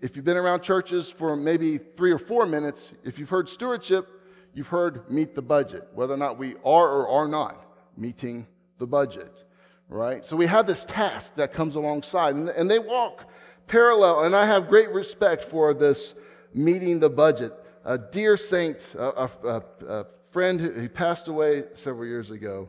if 0.01 0.15
you've 0.15 0.25
been 0.25 0.37
around 0.37 0.61
churches 0.61 1.09
for 1.09 1.37
maybe 1.37 1.79
three 1.79 2.13
or 2.13 2.19
four 2.19 2.45
minutes, 2.45 2.91
if 3.05 3.19
you've 3.19 3.31
heard 3.31 3.49
stewardship, 3.49 4.09
you've 4.53 4.67
heard 4.67 5.11
meet 5.11 5.35
the 5.35 5.43
budget, 5.43 5.89
whether 5.95 6.13
or 6.13 6.19
not 6.19 6.39
we 6.39 6.55
are 6.65 6.89
or 6.89 7.09
are 7.09 7.29
not 7.29 7.65
meeting 7.97 8.47
the 8.79 8.87
budget, 8.87 9.45
right? 9.89 10.25
So 10.27 10.37
we 10.37 10.47
have 10.47 10.67
this 10.67 10.85
task 10.85 11.35
that 11.37 11.55
comes 11.55 11.77
alongside, 11.77 12.35
and, 12.35 12.71
they 12.71 12.79
walk 12.79 13.31
parallel. 13.69 14.25
And 14.25 14.35
I 14.35 14.47
have 14.47 14.69
great 14.69 14.91
respect 14.91 15.45
for 15.45 15.73
this 15.73 16.15
meeting 16.53 17.01
the 17.01 17.09
budget. 17.09 17.53
A 17.85 17.97
dear 17.97 18.37
saint, 18.37 18.95
a, 18.99 19.31
a, 19.45 19.63
a 19.89 20.07
friend 20.31 20.61
who 20.61 20.89
passed 20.89 21.29
away 21.29 21.65
several 21.75 22.07
years 22.07 22.31
ago, 22.31 22.69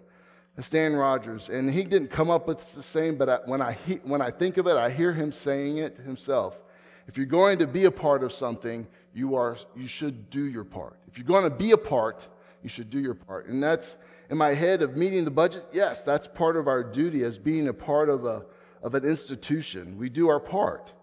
Stan 0.61 0.93
Rogers, 0.93 1.49
and 1.49 1.69
he 1.69 1.83
didn't 1.83 2.09
come 2.09 2.29
up 2.29 2.47
with 2.47 2.73
the 2.73 2.83
same, 2.83 3.17
but 3.17 3.29
I, 3.29 3.39
when, 3.45 3.61
I 3.61 3.73
he, 3.85 3.95
when 4.03 4.21
I 4.21 4.31
think 4.31 4.57
of 4.57 4.67
it, 4.67 4.75
I 4.75 4.89
hear 4.89 5.13
him 5.13 5.31
saying 5.31 5.77
it 5.77 5.97
himself. 5.97 6.57
If 7.07 7.17
you're 7.17 7.25
going 7.25 7.59
to 7.59 7.67
be 7.67 7.85
a 7.85 7.91
part 7.91 8.23
of 8.23 8.33
something, 8.33 8.87
you, 9.13 9.35
are, 9.35 9.57
you 9.75 9.87
should 9.87 10.29
do 10.29 10.45
your 10.45 10.63
part. 10.63 10.97
If 11.07 11.17
you're 11.17 11.27
going 11.27 11.43
to 11.43 11.49
be 11.49 11.71
a 11.71 11.77
part, 11.77 12.27
you 12.63 12.69
should 12.69 12.89
do 12.89 12.99
your 12.99 13.15
part. 13.15 13.47
And 13.47 13.61
that's 13.61 13.97
in 14.29 14.37
my 14.37 14.53
head 14.53 14.81
of 14.81 14.95
meeting 14.95 15.25
the 15.25 15.31
budget? 15.31 15.65
Yes, 15.73 16.03
that's 16.03 16.25
part 16.25 16.55
of 16.55 16.67
our 16.67 16.83
duty 16.83 17.23
as 17.23 17.37
being 17.37 17.67
a 17.67 17.73
part 17.73 18.09
of, 18.09 18.25
a, 18.25 18.43
of 18.81 18.95
an 18.95 19.03
institution. 19.03 19.97
We 19.97 20.09
do 20.09 20.29
our 20.29 20.39
part. 20.39 20.93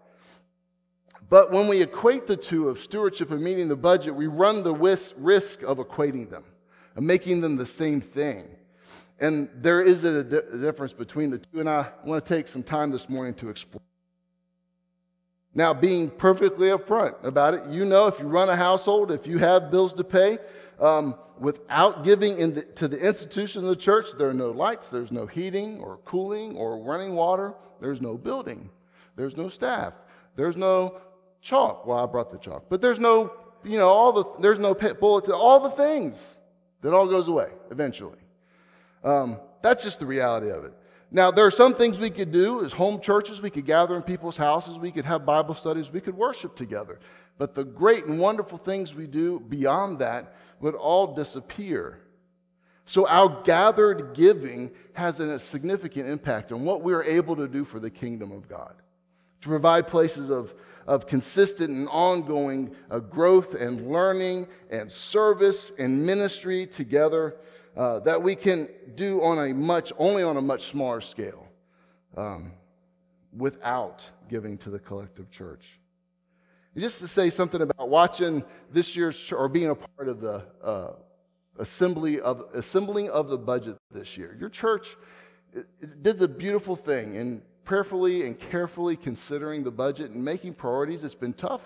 But 1.28 1.52
when 1.52 1.68
we 1.68 1.82
equate 1.82 2.26
the 2.26 2.38
two 2.38 2.70
of 2.70 2.80
stewardship 2.80 3.30
and 3.30 3.42
meeting 3.42 3.68
the 3.68 3.76
budget, 3.76 4.14
we 4.14 4.28
run 4.28 4.62
the 4.62 4.74
risk 4.74 5.62
of 5.62 5.76
equating 5.76 6.30
them, 6.30 6.44
of 6.96 7.02
making 7.02 7.42
them 7.42 7.56
the 7.56 7.66
same 7.66 8.00
thing. 8.00 8.48
And 9.18 9.48
there 9.54 9.82
is 9.82 10.04
a, 10.04 10.22
di- 10.22 10.58
difference 10.58 10.92
between 10.92 11.30
the 11.30 11.38
two, 11.38 11.60
and 11.60 11.68
I 11.68 11.90
want 12.04 12.24
to 12.24 12.34
take 12.34 12.46
some 12.46 12.62
time 12.62 12.90
this 12.90 13.08
morning 13.08 13.34
to 13.34 13.48
explain. 13.48 13.82
Now, 15.54 15.74
being 15.74 16.10
perfectly 16.10 16.68
upfront 16.68 17.24
about 17.24 17.54
it, 17.54 17.66
you 17.68 17.84
know 17.84 18.06
if 18.06 18.18
you 18.20 18.26
run 18.26 18.48
a 18.48 18.54
household, 18.54 19.10
if 19.10 19.26
you 19.26 19.38
have 19.38 19.70
bills 19.70 19.92
to 19.94 20.04
pay, 20.04 20.38
um, 20.78 21.16
without 21.40 22.04
giving 22.04 22.54
the, 22.54 22.62
to 22.62 22.86
the 22.86 22.98
institution 22.98 23.64
of 23.64 23.70
the 23.70 23.76
church, 23.76 24.06
there 24.18 24.28
are 24.28 24.34
no 24.34 24.50
lights, 24.50 24.88
there's 24.88 25.10
no 25.10 25.26
heating 25.26 25.80
or 25.80 25.96
cooling 26.04 26.56
or 26.56 26.78
running 26.78 27.14
water, 27.14 27.54
there's 27.80 28.00
no 28.00 28.16
building, 28.16 28.70
there's 29.16 29.36
no 29.36 29.48
staff, 29.48 29.94
there's 30.36 30.56
no 30.56 31.00
chalk. 31.40 31.86
Well, 31.86 31.98
I 31.98 32.06
brought 32.06 32.30
the 32.30 32.38
chalk, 32.38 32.66
but 32.68 32.80
there's 32.80 33.00
no, 33.00 33.32
you 33.64 33.78
know, 33.78 33.88
all 33.88 34.12
the 34.12 34.24
there's 34.40 34.60
no 34.60 34.74
pet 34.74 35.00
bullets, 35.00 35.28
all 35.28 35.60
the 35.60 35.70
things 35.70 36.16
that 36.82 36.92
all 36.92 37.08
goes 37.08 37.26
away 37.26 37.48
eventually. 37.70 38.18
Um, 39.04 39.38
that's 39.62 39.82
just 39.84 40.00
the 40.00 40.06
reality 40.06 40.50
of 40.50 40.64
it. 40.64 40.72
Now, 41.10 41.30
there 41.30 41.46
are 41.46 41.50
some 41.50 41.74
things 41.74 41.98
we 41.98 42.10
could 42.10 42.32
do 42.32 42.64
as 42.64 42.72
home 42.72 43.00
churches. 43.00 43.40
We 43.40 43.50
could 43.50 43.64
gather 43.64 43.96
in 43.96 44.02
people's 44.02 44.36
houses. 44.36 44.76
We 44.76 44.92
could 44.92 45.06
have 45.06 45.24
Bible 45.24 45.54
studies. 45.54 45.90
We 45.90 46.00
could 46.00 46.16
worship 46.16 46.54
together. 46.54 46.98
But 47.38 47.54
the 47.54 47.64
great 47.64 48.04
and 48.04 48.18
wonderful 48.18 48.58
things 48.58 48.94
we 48.94 49.06
do 49.06 49.40
beyond 49.40 50.00
that 50.00 50.34
would 50.60 50.74
all 50.74 51.14
disappear. 51.14 52.00
So, 52.84 53.06
our 53.06 53.42
gathered 53.42 54.14
giving 54.14 54.70
has 54.94 55.20
a 55.20 55.38
significant 55.38 56.08
impact 56.08 56.52
on 56.52 56.64
what 56.64 56.82
we 56.82 56.92
are 56.92 57.04
able 57.04 57.36
to 57.36 57.46
do 57.46 57.64
for 57.64 57.78
the 57.78 57.90
kingdom 57.90 58.32
of 58.32 58.48
God. 58.48 58.74
To 59.42 59.48
provide 59.48 59.86
places 59.86 60.30
of, 60.30 60.52
of 60.86 61.06
consistent 61.06 61.70
and 61.70 61.88
ongoing 61.90 62.74
uh, 62.90 62.98
growth 62.98 63.54
and 63.54 63.90
learning 63.90 64.48
and 64.70 64.90
service 64.90 65.70
and 65.78 66.04
ministry 66.04 66.66
together 66.66 67.36
uh, 67.78 68.00
that 68.00 68.20
we 68.20 68.34
can 68.34 68.68
do 68.96 69.22
on 69.22 69.38
a 69.38 69.54
much, 69.54 69.92
only 69.98 70.24
on 70.24 70.36
a 70.36 70.42
much 70.42 70.66
smaller 70.66 71.00
scale 71.00 71.46
um, 72.16 72.50
without 73.36 74.04
giving 74.28 74.58
to 74.58 74.68
the 74.68 74.80
collective 74.80 75.30
church. 75.30 75.78
Just 76.76 76.98
to 76.98 77.08
say 77.08 77.30
something 77.30 77.62
about 77.62 77.88
watching 77.88 78.42
this 78.72 78.96
year's 78.96 79.32
or 79.32 79.48
being 79.48 79.70
a 79.70 79.76
part 79.76 80.08
of 80.08 80.20
the 80.20 80.44
uh, 80.62 80.92
assembly 81.58 82.20
of 82.20 82.44
assembling 82.52 83.10
of 83.10 83.30
the 83.30 83.38
budget 83.38 83.76
this 83.92 84.16
year. 84.16 84.36
Your 84.38 84.48
church 84.48 84.96
did 86.02 86.20
a 86.20 86.28
beautiful 86.28 86.74
thing 86.74 87.14
in 87.14 87.42
prayerfully 87.64 88.26
and 88.26 88.38
carefully 88.38 88.96
considering 88.96 89.62
the 89.62 89.70
budget 89.70 90.10
and 90.10 90.24
making 90.24 90.54
priorities. 90.54 91.04
It's 91.04 91.14
been 91.14 91.32
tough 91.32 91.62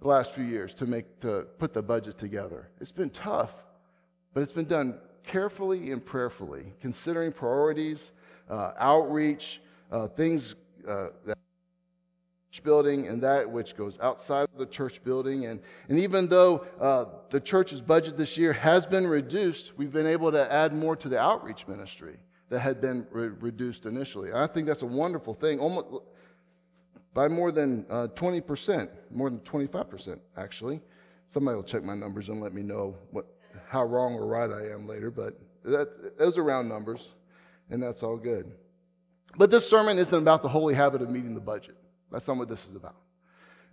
the 0.00 0.08
last 0.08 0.32
few 0.32 0.44
years 0.44 0.72
to 0.74 0.86
make 0.86 1.20
to 1.20 1.46
put 1.58 1.74
the 1.74 1.82
budget 1.82 2.16
together. 2.16 2.68
It's 2.80 2.92
been 2.92 3.10
tough, 3.10 3.52
but 4.32 4.42
it's 4.42 4.52
been 4.52 4.66
done 4.66 4.98
carefully 5.28 5.92
and 5.92 6.04
prayerfully, 6.04 6.72
considering 6.80 7.30
priorities, 7.30 8.12
uh, 8.50 8.72
outreach, 8.78 9.60
uh, 9.92 10.08
things 10.08 10.56
uh, 10.88 11.08
that 11.24 11.38
church 12.50 12.62
building 12.64 13.06
and 13.06 13.22
that 13.22 13.48
which 13.48 13.76
goes 13.76 13.98
outside 14.00 14.48
of 14.52 14.58
the 14.58 14.66
church 14.66 15.04
building. 15.04 15.44
And, 15.44 15.60
and 15.88 16.00
even 16.00 16.28
though 16.28 16.66
uh, 16.80 17.04
the 17.30 17.40
church's 17.40 17.80
budget 17.80 18.16
this 18.16 18.36
year 18.36 18.52
has 18.54 18.86
been 18.86 19.06
reduced, 19.06 19.72
we've 19.76 19.92
been 19.92 20.06
able 20.06 20.32
to 20.32 20.52
add 20.52 20.74
more 20.74 20.96
to 20.96 21.08
the 21.08 21.18
outreach 21.18 21.68
ministry 21.68 22.16
that 22.48 22.60
had 22.60 22.80
been 22.80 23.06
re- 23.10 23.28
reduced 23.28 23.84
initially. 23.84 24.32
I 24.32 24.46
think 24.46 24.66
that's 24.66 24.82
a 24.82 24.86
wonderful 24.86 25.34
thing, 25.34 25.60
almost 25.60 25.86
by 27.12 27.28
more 27.28 27.52
than 27.52 27.84
uh, 27.90 28.08
20%, 28.14 28.88
more 29.10 29.28
than 29.28 29.40
25%, 29.40 30.18
actually. 30.38 30.80
Somebody 31.26 31.56
will 31.56 31.62
check 31.62 31.84
my 31.84 31.94
numbers 31.94 32.30
and 32.30 32.40
let 32.40 32.54
me 32.54 32.62
know 32.62 32.96
what, 33.10 33.26
how 33.68 33.84
wrong 33.84 34.14
or 34.14 34.26
right 34.26 34.50
I 34.50 34.72
am 34.72 34.88
later, 34.88 35.10
but 35.10 35.38
that, 35.64 36.18
those 36.18 36.38
are 36.38 36.44
round 36.44 36.68
numbers, 36.68 37.10
and 37.70 37.82
that's 37.82 38.02
all 38.02 38.16
good. 38.16 38.50
But 39.36 39.50
this 39.50 39.68
sermon 39.68 39.98
isn't 39.98 40.18
about 40.18 40.42
the 40.42 40.48
holy 40.48 40.74
habit 40.74 41.02
of 41.02 41.10
meeting 41.10 41.34
the 41.34 41.40
budget. 41.40 41.76
That's 42.10 42.26
not 42.26 42.38
what 42.38 42.48
this 42.48 42.64
is 42.68 42.74
about. 42.74 42.96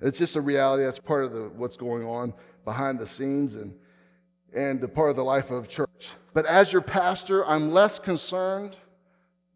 It's 0.02 0.18
just 0.18 0.36
a 0.36 0.42
reality. 0.42 0.84
That's 0.84 1.00
part 1.00 1.24
of 1.24 1.32
the, 1.32 1.44
what's 1.56 1.78
going 1.78 2.06
on 2.06 2.34
behind 2.66 3.00
the 3.00 3.08
scenes 3.08 3.56
and, 3.56 3.74
and 4.54 4.94
part 4.94 5.10
of 5.10 5.16
the 5.16 5.24
life 5.24 5.52
of 5.52 5.70
church. 5.70 6.10
But 6.34 6.46
as 6.46 6.74
your 6.74 6.82
pastor, 6.82 7.46
I'm 7.46 7.72
less 7.72 7.98
concerned. 7.98 8.76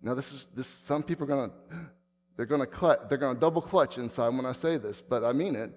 Now, 0.01 0.13
this 0.13 0.31
is 0.31 0.47
this. 0.55 0.67
Some 0.67 1.03
people 1.03 1.25
are 1.31 1.47
to 1.47 1.53
they're 2.37 2.45
to 2.45 2.65
clutch, 2.65 2.99
they're 3.09 3.17
to 3.17 3.35
double 3.37 3.61
clutch 3.61 3.97
inside 3.97 4.29
when 4.29 4.45
I 4.45 4.53
say 4.53 4.77
this, 4.77 5.01
but 5.01 5.25
I 5.25 5.33
mean 5.33 5.57
it. 5.57 5.73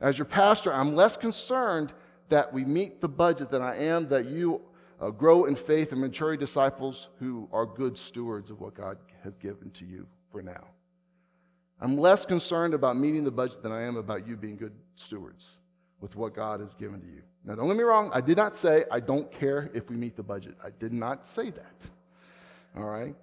As 0.00 0.18
your 0.18 0.24
pastor, 0.24 0.72
I'm 0.72 0.96
less 0.96 1.16
concerned 1.16 1.92
that 2.30 2.52
we 2.52 2.64
meet 2.64 3.00
the 3.00 3.08
budget 3.08 3.50
than 3.50 3.62
I 3.62 3.76
am 3.76 4.08
that 4.08 4.26
you 4.26 4.62
uh, 5.00 5.10
grow 5.10 5.44
in 5.44 5.56
faith 5.56 5.92
and 5.92 6.00
mature 6.00 6.36
disciples 6.36 7.08
who 7.18 7.48
are 7.52 7.66
good 7.66 7.96
stewards 7.96 8.50
of 8.50 8.60
what 8.60 8.74
God 8.74 8.98
has 9.22 9.36
given 9.36 9.70
to 9.72 9.84
you 9.84 10.06
for 10.30 10.42
now. 10.42 10.64
I'm 11.80 11.96
less 11.96 12.26
concerned 12.26 12.74
about 12.74 12.96
meeting 12.96 13.24
the 13.24 13.30
budget 13.30 13.62
than 13.62 13.72
I 13.72 13.82
am 13.82 13.96
about 13.96 14.26
you 14.26 14.36
being 14.36 14.56
good 14.56 14.74
stewards 14.96 15.44
with 16.00 16.16
what 16.16 16.34
God 16.34 16.60
has 16.60 16.74
given 16.74 17.00
to 17.00 17.06
you. 17.06 17.22
Now, 17.44 17.54
don't 17.54 17.68
get 17.68 17.76
me 17.76 17.82
wrong, 17.82 18.10
I 18.12 18.20
did 18.20 18.36
not 18.36 18.54
say 18.54 18.84
I 18.90 19.00
don't 19.00 19.30
care 19.32 19.70
if 19.72 19.88
we 19.88 19.96
meet 19.96 20.16
the 20.16 20.22
budget. 20.22 20.56
I 20.62 20.68
did 20.78 20.92
not 20.92 21.26
say 21.26 21.50
that. 21.50 21.76
All 22.76 22.84
right? 22.84 23.14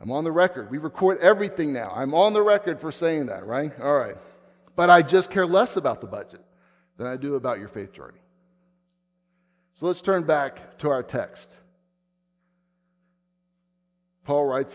I'm 0.00 0.10
on 0.10 0.24
the 0.24 0.32
record. 0.32 0.70
We 0.70 0.76
record 0.76 1.18
everything 1.20 1.72
now. 1.72 1.90
I'm 1.94 2.12
on 2.12 2.34
the 2.34 2.42
record 2.42 2.80
for 2.80 2.92
saying 2.92 3.26
that, 3.26 3.46
right? 3.46 3.72
All 3.80 3.96
right. 3.96 4.16
But 4.74 4.90
I 4.90 5.00
just 5.00 5.30
care 5.30 5.46
less 5.46 5.76
about 5.76 6.02
the 6.02 6.06
budget 6.06 6.42
than 6.98 7.06
I 7.06 7.16
do 7.16 7.36
about 7.36 7.58
your 7.58 7.68
faith 7.68 7.92
journey. 7.92 8.18
So 9.76 9.84
let's 9.84 10.00
turn 10.00 10.24
back 10.24 10.78
to 10.78 10.88
our 10.88 11.02
text. 11.02 11.58
Paul 14.24 14.46
writes, 14.46 14.74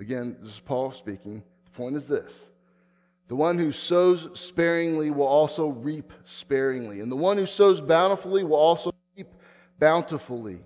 again, 0.00 0.36
this 0.42 0.54
is 0.54 0.60
Paul 0.60 0.90
speaking. 0.90 1.44
The 1.64 1.70
point 1.70 1.94
is 1.94 2.08
this 2.08 2.50
the 3.28 3.36
one 3.36 3.56
who 3.56 3.70
sows 3.70 4.28
sparingly 4.38 5.10
will 5.12 5.28
also 5.28 5.68
reap 5.68 6.12
sparingly, 6.24 7.00
and 7.00 7.10
the 7.10 7.16
one 7.16 7.36
who 7.36 7.46
sows 7.46 7.80
bountifully 7.80 8.42
will 8.42 8.56
also 8.56 8.92
reap 9.16 9.32
bountifully. 9.78 10.58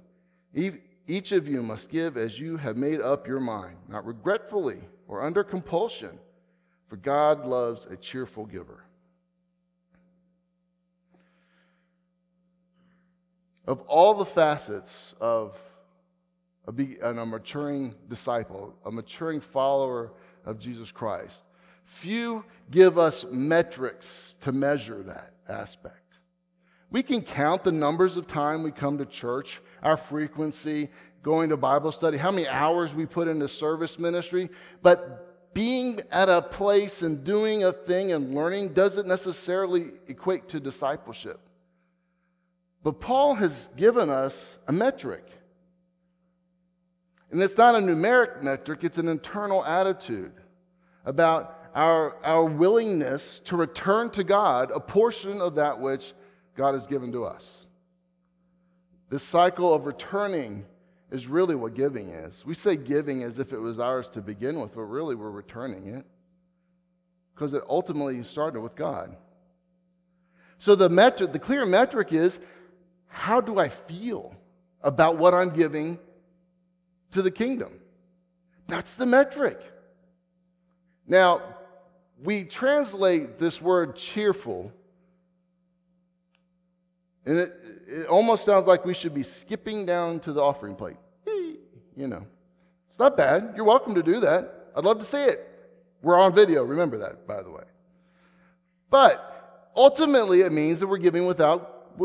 Each 1.07 1.33
of 1.33 1.47
you 1.47 1.63
must 1.63 1.91
give 1.91 2.17
as 2.17 2.41
you 2.41 2.57
have 2.57 2.79
made 2.79 3.03
up 3.03 3.29
your 3.29 3.41
mind, 3.41 3.77
not 3.89 4.07
regretfully 4.07 4.79
or 5.07 5.23
under 5.23 5.45
compulsion, 5.45 6.19
for 6.87 6.97
God 6.97 7.45
loves 7.45 7.87
a 7.91 7.97
cheerful 7.97 8.47
giver. 8.47 8.85
Of 13.67 13.81
all 13.83 14.15
the 14.15 14.25
facets 14.25 15.15
of 15.21 15.57
a, 16.67 16.97
a 17.03 17.27
maturing 17.27 17.95
disciple, 18.09 18.75
a 18.85 18.91
maturing 18.91 19.41
follower 19.41 20.13
of 20.45 20.59
Jesus 20.59 20.91
Christ, 20.91 21.43
few 21.85 22.45
give 22.71 22.99
us 22.99 23.25
metrics 23.31 24.35
to 24.41 24.53
measure 24.53 25.03
that 25.03 25.35
aspect. 25.49 25.97
We 26.91 27.03
can 27.03 27.23
count 27.23 27.63
the 27.65 27.73
numbers 27.73 28.17
of 28.17 28.27
time 28.27 28.63
we 28.63 28.73
come 28.73 28.99
to 28.99 29.07
church, 29.07 29.61
our 29.83 29.97
frequency, 29.97 30.89
going 31.23 31.51
to 31.51 31.57
Bible 31.57 31.93
study, 31.93 32.17
how 32.17 32.31
many 32.31 32.49
hours 32.49 32.95
we 32.95 33.07
put 33.07 33.29
into 33.29 33.47
service 33.47 33.99
ministry, 33.99 34.49
but 34.83 35.53
being 35.53 36.01
at 36.11 36.29
a 36.29 36.41
place 36.41 37.03
and 37.03 37.25
doing 37.25 37.65
a 37.65 37.73
thing 37.73 38.13
and 38.13 38.35
learning 38.35 38.73
doesn't 38.73 39.07
necessarily 39.07 39.93
equate 40.09 40.49
to 40.49 40.61
discipleship. 40.61 41.41
But 42.83 43.01
Paul 43.01 43.35
has 43.35 43.69
given 43.77 44.09
us 44.09 44.59
a 44.67 44.73
metric. 44.73 45.25
And 47.31 47.43
it's 47.43 47.57
not 47.57 47.75
a 47.75 47.79
numeric 47.79 48.43
metric, 48.43 48.81
it's 48.83 48.99
an 48.99 49.09
internal 49.09 49.65
attitude 49.65 50.33
about 51.05 51.57
our, 51.75 52.17
our 52.25 52.45
willingness 52.45 53.41
to 53.45 53.57
return 53.57 54.11
to 54.11 54.25
God 54.25 54.71
a 54.75 54.81
portion 54.81 55.41
of 55.41 55.55
that 55.55 55.81
which 55.81 56.13
God 56.57 56.75
has 56.75 56.87
given 56.87 57.13
to 57.13 57.25
us. 57.25 57.47
This 59.09 59.23
cycle 59.23 59.73
of 59.73 59.87
returning 59.87 60.65
is 61.11 61.27
really 61.27 61.55
what 61.55 61.75
giving 61.75 62.11
is. 62.11 62.45
We 62.45 62.55
say 62.55 62.77
giving 62.77 63.23
as 63.23 63.39
if 63.39 63.53
it 63.53 63.59
was 63.59 63.79
ours 63.79 64.09
to 64.11 64.21
begin 64.21 64.61
with, 64.61 64.75
but 64.75 64.83
really 64.83 65.15
we're 65.15 65.31
returning 65.31 65.87
it 65.87 66.05
because 67.35 67.53
it 67.53 67.63
ultimately 67.69 68.23
started 68.23 68.61
with 68.61 68.75
God. 68.75 69.17
So 70.59 70.75
the 70.75 70.89
metric, 70.89 71.33
the 71.33 71.39
clear 71.39 71.65
metric 71.65 72.13
is 72.13 72.39
how 73.11 73.41
do 73.41 73.59
I 73.59 73.69
feel 73.69 74.35
about 74.83 75.19
what 75.19 75.35
I'm 75.35 75.51
giving 75.51 75.99
to 77.11 77.21
the 77.21 77.31
kingdom? 77.31 77.73
That's 78.69 78.95
the 78.95 79.05
metric. 79.05 79.61
Now, 81.07 81.43
we 82.23 82.45
translate 82.45 83.39
this 83.39 83.61
word 83.61 83.97
cheerful, 83.97 84.73
and 87.27 87.39
it, 87.39 87.53
it 87.89 88.07
almost 88.07 88.45
sounds 88.45 88.67
like 88.67 88.85
we 88.85 88.95
should 88.95 89.13
be 89.13 89.25
skipping 89.25 89.85
down 89.85 90.21
to 90.21 90.33
the 90.33 90.41
offering 90.41 90.77
plate 90.77 90.97
you 91.97 92.07
know. 92.07 92.25
It's 92.89 92.99
not 92.99 93.17
bad. 93.17 93.53
You're 93.55 93.65
welcome 93.65 93.95
to 93.95 94.03
do 94.03 94.21
that. 94.21 94.71
I'd 94.75 94.85
love 94.85 94.99
to 95.01 95.05
see 95.05 95.23
it. 95.23 95.47
We're 96.03 96.19
on 96.19 96.35
video. 96.35 96.63
Remember 96.63 96.99
that, 96.99 97.27
by 97.27 97.43
the 97.43 97.51
way. 97.51 97.65
But 98.89 99.71
ultimately, 99.77 100.41
it 100.41 100.53
means 100.53 100.81
that 100.81 100.87
we're 100.87 100.99
giving 100.99 101.27
without, 101.27 101.99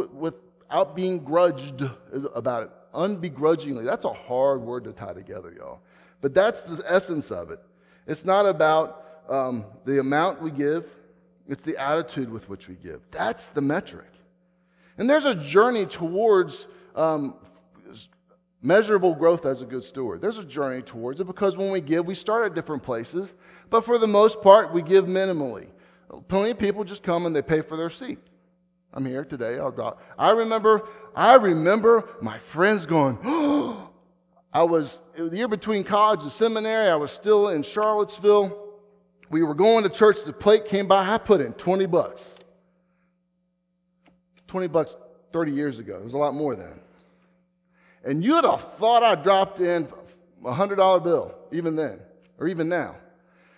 without 0.68 0.96
being 0.96 1.24
grudged 1.24 1.82
is 2.12 2.26
about 2.34 2.64
it, 2.64 2.70
unbegrudgingly. 2.94 3.86
That's 3.86 4.06
a 4.06 4.14
hard 4.14 4.62
word 4.62 4.84
to 4.86 4.94
tie 4.94 5.14
together, 5.14 5.54
y'all. 5.58 5.80
But 6.22 6.34
that's 6.34 6.62
the 6.62 6.84
essence 6.88 7.32
of 7.32 7.52
it. 7.52 7.60
It's 8.08 8.26
not 8.26 8.46
about 8.46 9.04
um, 9.30 9.66
the 9.86 10.00
amount 10.00 10.42
we 10.42 10.52
give, 10.52 10.86
it's 11.48 11.64
the 11.64 11.78
attitude 11.78 12.30
with 12.30 12.50
which 12.50 12.68
we 12.68 12.76
give. 12.76 13.02
That's 13.12 13.50
the 13.50 13.62
metric. 13.62 14.10
And 14.98 15.10
there's 15.10 15.26
a 15.26 15.36
journey 15.36 15.86
towards 15.86 16.68
um, 16.96 17.36
measurable 18.62 19.14
growth 19.14 19.46
as 19.46 19.62
a 19.62 19.66
good 19.66 19.84
steward. 19.84 20.22
There's 20.22 20.38
a 20.38 20.46
journey 20.46 20.82
towards 20.82 21.20
it 21.20 21.26
because 21.26 21.58
when 21.58 21.72
we 21.72 21.82
give, 21.82 22.06
we 22.06 22.16
start 22.16 22.46
at 22.46 22.56
different 22.56 22.82
places, 22.82 23.34
but 23.70 23.82
for 23.86 23.98
the 23.98 24.08
most 24.08 24.42
part, 24.42 24.74
we 24.74 24.82
give 24.82 25.06
minimally. 25.06 25.68
Plenty 26.28 26.52
of 26.52 26.60
people 26.60 26.84
just 26.84 27.04
come 27.04 27.26
and 27.26 27.36
they 27.36 27.42
pay 27.42 27.62
for 27.62 27.76
their 27.76 27.90
seat. 27.90 28.20
I'm 28.96 29.06
here 29.06 29.26
today. 29.26 29.58
Oh, 29.60 29.66
I'll 29.66 29.72
drop. 29.72 30.02
I 30.18 30.32
remember, 30.32 30.88
I 31.16 31.36
remember 31.36 32.10
my 32.22 32.40
friends 32.40 32.86
going, 32.86 33.20
oh, 33.24 33.90
I 34.54 34.64
was 34.64 35.02
the 35.18 35.36
year 35.36 35.50
between 35.50 35.84
college 35.84 36.22
and 36.22 36.32
seminary. 36.32 36.90
I 36.90 36.96
was 36.96 37.12
still 37.12 37.50
in 37.50 37.62
Charlottesville. 37.62 38.58
We 39.30 39.44
were 39.44 39.54
going 39.54 39.84
to 39.84 39.90
church. 39.90 40.24
The 40.24 40.32
plate 40.32 40.66
came 40.66 40.88
by. 40.88 41.06
I 41.06 41.18
put 41.18 41.42
in 41.42 41.52
20 41.54 41.86
bucks. 41.88 42.36
20 44.48 44.68
bucks 44.68 44.96
30 45.34 45.52
years 45.52 45.80
ago. 45.80 45.98
It 45.98 46.06
was 46.06 46.14
a 46.14 46.18
lot 46.18 46.34
more 46.34 46.56
then. 46.56 46.80
And 48.06 48.24
you'd 48.24 48.46
have 48.46 48.62
thought 48.78 49.04
I 49.04 49.16
dropped 49.16 49.60
in 49.60 49.90
a 50.46 50.54
$100 50.54 51.04
bill, 51.04 51.36
even 51.52 51.76
then, 51.76 52.00
or 52.38 52.48
even 52.48 52.70
now. 52.70 52.96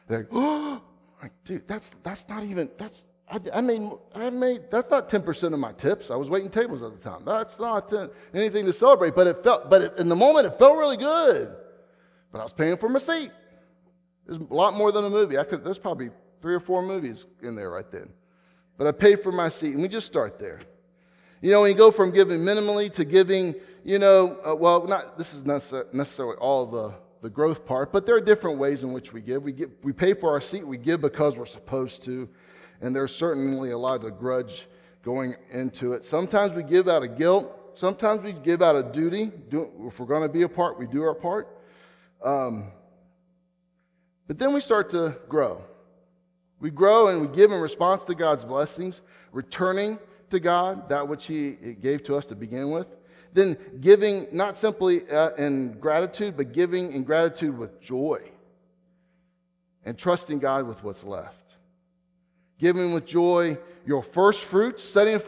They're 0.07 0.19
like, 0.19 0.29
oh, 0.31 0.81
like, 1.21 1.33
dude, 1.43 1.67
that's, 1.67 1.91
that's 2.01 2.27
not 2.27 2.43
even, 2.43 2.71
that's, 2.77 3.05
I, 3.29 3.39
I, 3.53 3.61
made, 3.61 3.81
I 4.15 4.29
made, 4.29 4.71
that's 4.71 4.89
not 4.89 5.09
10% 5.09 5.53
of 5.53 5.59
my 5.59 5.73
tips. 5.73 6.09
I 6.09 6.15
was 6.15 6.29
waiting 6.29 6.49
tables 6.49 6.81
at 6.81 6.91
the 6.91 6.97
time. 6.97 7.23
That's 7.25 7.59
not 7.59 7.89
10, 7.89 8.09
anything 8.33 8.65
to 8.65 8.73
celebrate, 8.73 9.15
but 9.15 9.27
it 9.27 9.43
felt, 9.43 9.69
but 9.69 9.81
it, 9.81 9.93
in 9.97 10.07
the 10.07 10.15
moment, 10.15 10.47
it 10.47 10.57
felt 10.57 10.77
really 10.77 10.95
good. 10.95 11.53
But 12.31 12.39
I 12.39 12.43
was 12.43 12.53
paying 12.53 12.77
for 12.77 12.87
my 12.87 12.99
seat. 12.99 13.31
There's 14.25 14.39
a 14.39 14.53
lot 14.53 14.73
more 14.73 14.91
than 14.91 15.05
a 15.05 15.09
movie. 15.09 15.37
I 15.37 15.43
could, 15.43 15.63
there's 15.63 15.77
probably 15.77 16.09
three 16.41 16.55
or 16.55 16.59
four 16.59 16.81
movies 16.81 17.25
in 17.41 17.55
there 17.55 17.69
right 17.69 17.89
then. 17.91 18.09
But 18.77 18.87
I 18.87 18.91
paid 18.91 19.23
for 19.23 19.31
my 19.31 19.49
seat, 19.49 19.73
and 19.73 19.81
we 19.81 19.87
just 19.87 20.07
start 20.07 20.39
there. 20.39 20.61
You 21.41 21.51
know, 21.51 21.61
when 21.61 21.71
you 21.71 21.77
go 21.77 21.91
from 21.91 22.11
giving 22.11 22.39
minimally 22.39 22.91
to 22.93 23.05
giving, 23.05 23.55
you 23.83 23.99
know, 23.99 24.39
uh, 24.47 24.55
well, 24.55 24.85
not 24.87 25.17
this 25.17 25.33
is 25.33 25.45
not 25.45 25.61
necessarily 25.93 26.35
all 26.37 26.65
the, 26.65 26.93
the 27.21 27.29
growth 27.29 27.65
part, 27.65 27.91
but 27.91 28.05
there 28.05 28.15
are 28.15 28.21
different 28.21 28.57
ways 28.57 28.83
in 28.83 28.91
which 28.91 29.13
we 29.13 29.21
give. 29.21 29.43
We, 29.43 29.51
give. 29.51 29.71
we 29.83 29.93
pay 29.93 30.13
for 30.13 30.31
our 30.31 30.41
seat, 30.41 30.65
we 30.65 30.77
give 30.77 31.01
because 31.01 31.37
we're 31.37 31.45
supposed 31.45 32.03
to, 32.03 32.27
and 32.81 32.95
there's 32.95 33.15
certainly 33.15 33.71
a 33.71 33.77
lot 33.77 34.03
of 34.03 34.19
grudge 34.19 34.67
going 35.03 35.35
into 35.51 35.93
it. 35.93 36.03
Sometimes 36.03 36.53
we 36.53 36.63
give 36.63 36.87
out 36.87 37.03
of 37.03 37.17
guilt, 37.17 37.51
sometimes 37.75 38.23
we 38.23 38.33
give 38.33 38.61
out 38.61 38.75
of 38.75 38.91
duty. 38.91 39.31
Do, 39.49 39.69
if 39.87 39.99
we're 39.99 40.05
going 40.05 40.23
to 40.23 40.29
be 40.29 40.43
a 40.43 40.49
part, 40.49 40.79
we 40.79 40.87
do 40.87 41.03
our 41.03 41.15
part. 41.15 41.47
Um, 42.23 42.71
but 44.27 44.37
then 44.37 44.53
we 44.53 44.59
start 44.59 44.89
to 44.91 45.15
grow. 45.29 45.63
We 46.59 46.71
grow 46.71 47.07
and 47.07 47.21
we 47.21 47.35
give 47.35 47.51
in 47.51 47.61
response 47.61 48.03
to 48.05 48.15
God's 48.15 48.43
blessings, 48.43 49.01
returning 49.31 49.99
to 50.29 50.39
God 50.39 50.89
that 50.89 51.07
which 51.07 51.25
He 51.25 51.51
gave 51.51 52.03
to 52.05 52.15
us 52.15 52.25
to 52.27 52.35
begin 52.35 52.71
with. 52.71 52.87
Then 53.33 53.57
giving 53.81 54.27
not 54.31 54.57
simply 54.57 55.07
uh, 55.09 55.35
in 55.35 55.73
gratitude, 55.79 56.35
but 56.35 56.53
giving 56.53 56.91
in 56.91 57.03
gratitude 57.03 57.57
with 57.57 57.79
joy 57.79 58.21
and 59.85 59.97
trusting 59.97 60.39
God 60.39 60.67
with 60.67 60.83
what's 60.83 61.03
left. 61.03 61.46
Giving 62.59 62.93
with 62.93 63.05
joy 63.05 63.57
your 63.85 64.03
first 64.03 64.43
fruits, 64.43 64.83
setting 64.83 65.21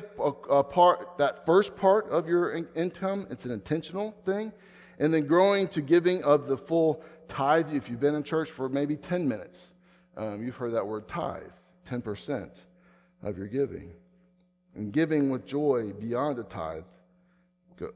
apart 0.50 1.17
that 1.17 1.45
first 1.45 1.75
part 1.75 2.09
of 2.09 2.27
your 2.27 2.65
income. 2.75 3.27
It's 3.29 3.45
an 3.45 3.51
intentional 3.51 4.15
thing. 4.25 4.51
And 4.99 5.13
then 5.13 5.27
growing 5.27 5.67
to 5.69 5.82
giving 5.82 6.23
of 6.23 6.47
the 6.47 6.58
full 6.58 7.01
tithe 7.27 7.73
if 7.73 7.89
you've 7.89 7.99
been 7.99 8.15
in 8.15 8.23
church 8.23 8.49
for 8.51 8.67
maybe 8.67 8.97
10 8.97 9.27
minutes. 9.27 9.60
Um, 10.17 10.43
you've 10.43 10.56
heard 10.56 10.73
that 10.73 10.86
word 10.86 11.08
tithe, 11.08 11.43
10% 11.88 12.49
of 13.23 13.38
your 13.38 13.47
giving 13.47 13.93
and 14.75 14.93
giving 14.93 15.30
with 15.30 15.45
joy 15.45 15.91
beyond 15.99 16.38
the 16.38 16.43
tithe 16.43 16.84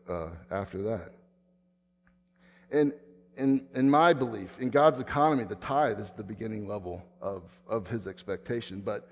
uh, 0.10 0.30
after 0.52 0.82
that. 0.84 1.14
And 2.72 2.94
in, 3.38 3.68
in 3.76 3.90
my 3.90 4.14
belief, 4.14 4.50
in 4.60 4.70
God's 4.70 5.00
economy, 5.00 5.44
the 5.44 5.56
tithe 5.56 6.00
is 6.00 6.12
the 6.12 6.24
beginning 6.24 6.68
level 6.68 7.04
of, 7.22 7.44
of 7.68 7.88
his 7.88 8.08
expectation. 8.08 8.82
But 8.82 9.10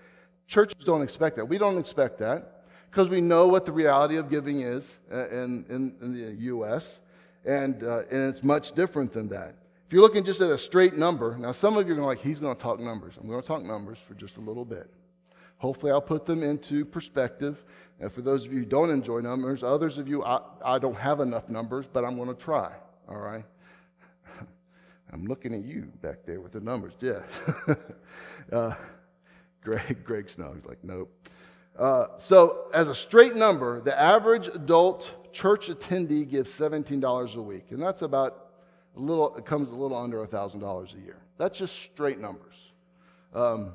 churches 0.51 0.83
don't 0.83 1.01
expect 1.01 1.37
that. 1.37 1.45
We 1.45 1.57
don't 1.57 1.79
expect 1.79 2.19
that 2.19 2.65
because 2.89 3.07
we 3.07 3.21
know 3.21 3.47
what 3.47 3.65
the 3.65 3.71
reality 3.71 4.17
of 4.17 4.29
giving 4.29 4.61
is 4.61 4.97
uh, 5.11 5.29
in, 5.29 5.65
in, 5.69 5.95
in 6.01 6.13
the 6.13 6.43
U.S., 6.43 6.99
and, 7.45 7.83
uh, 7.83 8.01
and 8.11 8.29
it's 8.29 8.43
much 8.43 8.73
different 8.73 9.13
than 9.13 9.29
that. 9.29 9.55
If 9.87 9.93
you're 9.93 10.01
looking 10.01 10.23
just 10.23 10.41
at 10.41 10.49
a 10.51 10.57
straight 10.57 10.95
number, 10.95 11.37
now 11.37 11.53
some 11.53 11.77
of 11.77 11.87
you 11.87 11.93
are 11.93 11.95
going 11.95 12.03
to 12.03 12.07
like, 12.07 12.19
he's 12.19 12.39
going 12.39 12.55
to 12.55 12.61
talk 12.61 12.79
numbers. 12.79 13.15
I'm 13.19 13.27
going 13.27 13.41
to 13.41 13.47
talk 13.47 13.63
numbers 13.63 13.97
for 14.05 14.13
just 14.13 14.37
a 14.37 14.41
little 14.41 14.65
bit. 14.65 14.89
Hopefully, 15.57 15.91
I'll 15.91 16.01
put 16.01 16.25
them 16.25 16.43
into 16.43 16.85
perspective. 16.85 17.63
And 17.99 18.11
for 18.11 18.21
those 18.21 18.45
of 18.45 18.51
you 18.51 18.59
who 18.59 18.65
don't 18.65 18.89
enjoy 18.89 19.19
numbers, 19.19 19.63
others 19.63 19.97
of 19.97 20.07
you, 20.07 20.23
I, 20.23 20.41
I 20.63 20.79
don't 20.79 20.97
have 20.97 21.21
enough 21.21 21.49
numbers, 21.49 21.85
but 21.91 22.03
I'm 22.03 22.17
going 22.17 22.29
to 22.29 22.35
try. 22.35 22.73
All 23.07 23.17
right? 23.17 23.45
I'm 25.13 25.25
looking 25.25 25.53
at 25.53 25.63
you 25.63 25.91
back 26.01 26.25
there 26.25 26.41
with 26.41 26.51
the 26.51 26.59
numbers. 26.59 26.93
Yeah. 26.99 27.21
uh, 28.51 28.75
Greg, 29.61 29.97
Greg 30.03 30.29
Snow, 30.29 30.53
he's 30.55 30.65
like, 30.65 30.83
nope. 30.83 31.11
Uh, 31.77 32.07
so, 32.17 32.69
as 32.73 32.87
a 32.87 32.95
straight 32.95 33.35
number, 33.35 33.79
the 33.79 33.99
average 33.99 34.47
adult 34.47 35.09
church 35.31 35.69
attendee 35.69 36.29
gives 36.29 36.51
$17 36.51 37.35
a 37.35 37.41
week. 37.41 37.71
And 37.71 37.81
that's 37.81 38.01
about 38.01 38.49
a 38.97 38.99
little, 38.99 39.35
it 39.37 39.45
comes 39.45 39.69
a 39.71 39.75
little 39.75 39.97
under 39.97 40.25
$1,000 40.25 40.93
a 40.93 40.99
year. 40.99 41.17
That's 41.37 41.57
just 41.57 41.75
straight 41.81 42.19
numbers. 42.19 42.55
Um, 43.33 43.73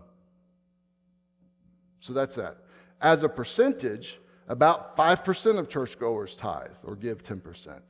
so 2.00 2.12
that's 2.12 2.36
that. 2.36 2.58
As 3.00 3.22
a 3.22 3.28
percentage, 3.28 4.20
about 4.48 4.96
5% 4.96 5.58
of 5.58 5.68
churchgoers 5.68 6.36
tithe 6.36 6.68
or 6.84 6.94
give 6.94 7.22
10%. 7.22 7.80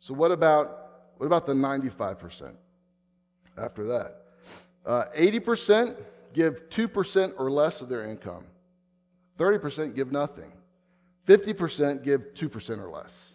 So 0.00 0.12
what 0.12 0.30
about, 0.30 1.12
what 1.16 1.26
about 1.26 1.46
the 1.46 1.54
95% 1.54 2.52
after 3.56 3.86
that? 3.86 4.22
Uh, 4.84 5.04
80% 5.16 5.96
give 6.36 6.68
2% 6.68 7.32
or 7.38 7.50
less 7.50 7.80
of 7.80 7.88
their 7.88 8.08
income. 8.08 8.44
30% 9.38 9.96
give 9.96 10.12
nothing. 10.12 10.52
50% 11.26 12.04
give 12.04 12.34
2% 12.34 12.78
or 12.78 12.90
less. 12.90 13.32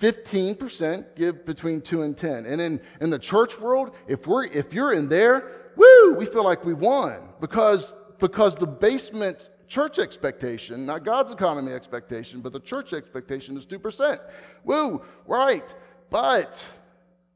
15% 0.00 1.16
give 1.16 1.44
between 1.44 1.82
2 1.82 2.02
and 2.02 2.16
10. 2.16 2.46
And 2.46 2.60
in, 2.60 2.80
in 3.02 3.10
the 3.10 3.18
church 3.18 3.60
world, 3.60 3.94
if, 4.08 4.26
we're, 4.26 4.44
if 4.44 4.72
you're 4.72 4.94
in 4.94 5.10
there, 5.10 5.72
woo, 5.76 6.14
we 6.14 6.24
feel 6.24 6.44
like 6.44 6.64
we 6.64 6.72
won 6.72 7.28
because 7.40 7.92
because 8.20 8.54
the 8.54 8.66
basement 8.66 9.50
church 9.66 9.98
expectation, 9.98 10.86
not 10.86 11.04
God's 11.04 11.32
economy 11.32 11.72
expectation, 11.72 12.40
but 12.40 12.52
the 12.52 12.60
church 12.60 12.92
expectation 12.92 13.56
is 13.56 13.66
2%. 13.66 14.18
Woo, 14.64 15.02
right. 15.26 15.74
But 16.10 16.64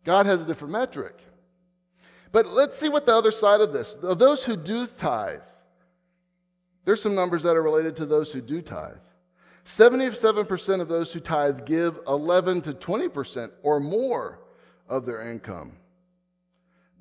God 0.05 0.27
has 0.27 0.43
a 0.43 0.47
different 0.47 0.73
metric. 0.73 1.19
But 2.35 2.49
let's 2.49 2.77
see 2.77 2.89
what 2.89 3.07
the 3.07 3.15
other 3.15 3.31
side 3.31 3.61
of 3.61 3.73
this. 3.73 3.95
Of 4.03 4.19
those 4.19 4.43
who 4.43 4.57
do 4.57 4.89
tithe, 4.89 5.39
there's 6.85 7.01
some 7.01 7.15
numbers 7.15 7.45
that 7.45 7.57
are 7.57 7.63
related 7.63 7.95
to 7.99 8.07
those 8.07 8.33
who 8.33 8.41
do 8.41 8.61
tithe. 8.61 8.97
77% 9.65 10.81
of 10.81 10.89
those 10.89 11.13
who 11.13 11.21
tithe 11.21 11.65
give 11.65 12.01
11 12.09 12.63
to 12.63 12.73
20% 12.73 13.53
or 13.63 13.79
more 13.79 14.41
of 14.89 15.07
their 15.07 15.31
income. 15.31 15.75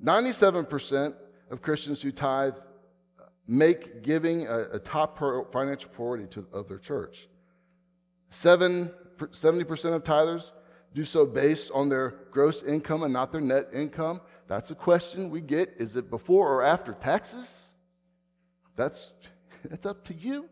97% 0.04 1.16
of 1.50 1.60
Christians 1.60 2.00
who 2.00 2.12
tithe 2.12 2.54
make 3.48 4.04
giving 4.04 4.46
a, 4.46 4.68
a 4.74 4.78
top 4.78 5.18
financial 5.52 5.90
priority 5.90 6.26
to, 6.28 6.46
of 6.52 6.68
their 6.68 6.78
church. 6.78 7.26
Seven, 8.30 8.88
70% 9.18 9.94
of 9.94 10.04
tithers 10.04 10.52
do 10.94 11.04
so 11.04 11.26
based 11.26 11.72
on 11.74 11.88
their 11.88 12.14
gross 12.30 12.62
income 12.62 13.02
and 13.02 13.12
not 13.12 13.32
their 13.32 13.40
net 13.40 13.68
income. 13.74 14.20
That's 14.46 14.70
a 14.70 14.74
question 14.74 15.30
we 15.30 15.40
get. 15.40 15.74
Is 15.78 15.96
it 15.96 16.10
before 16.10 16.52
or 16.52 16.62
after 16.62 16.92
taxes? 16.92 17.68
That's, 18.76 19.12
that's 19.64 19.86
up 19.86 20.04
to 20.06 20.14
you. 20.14 20.48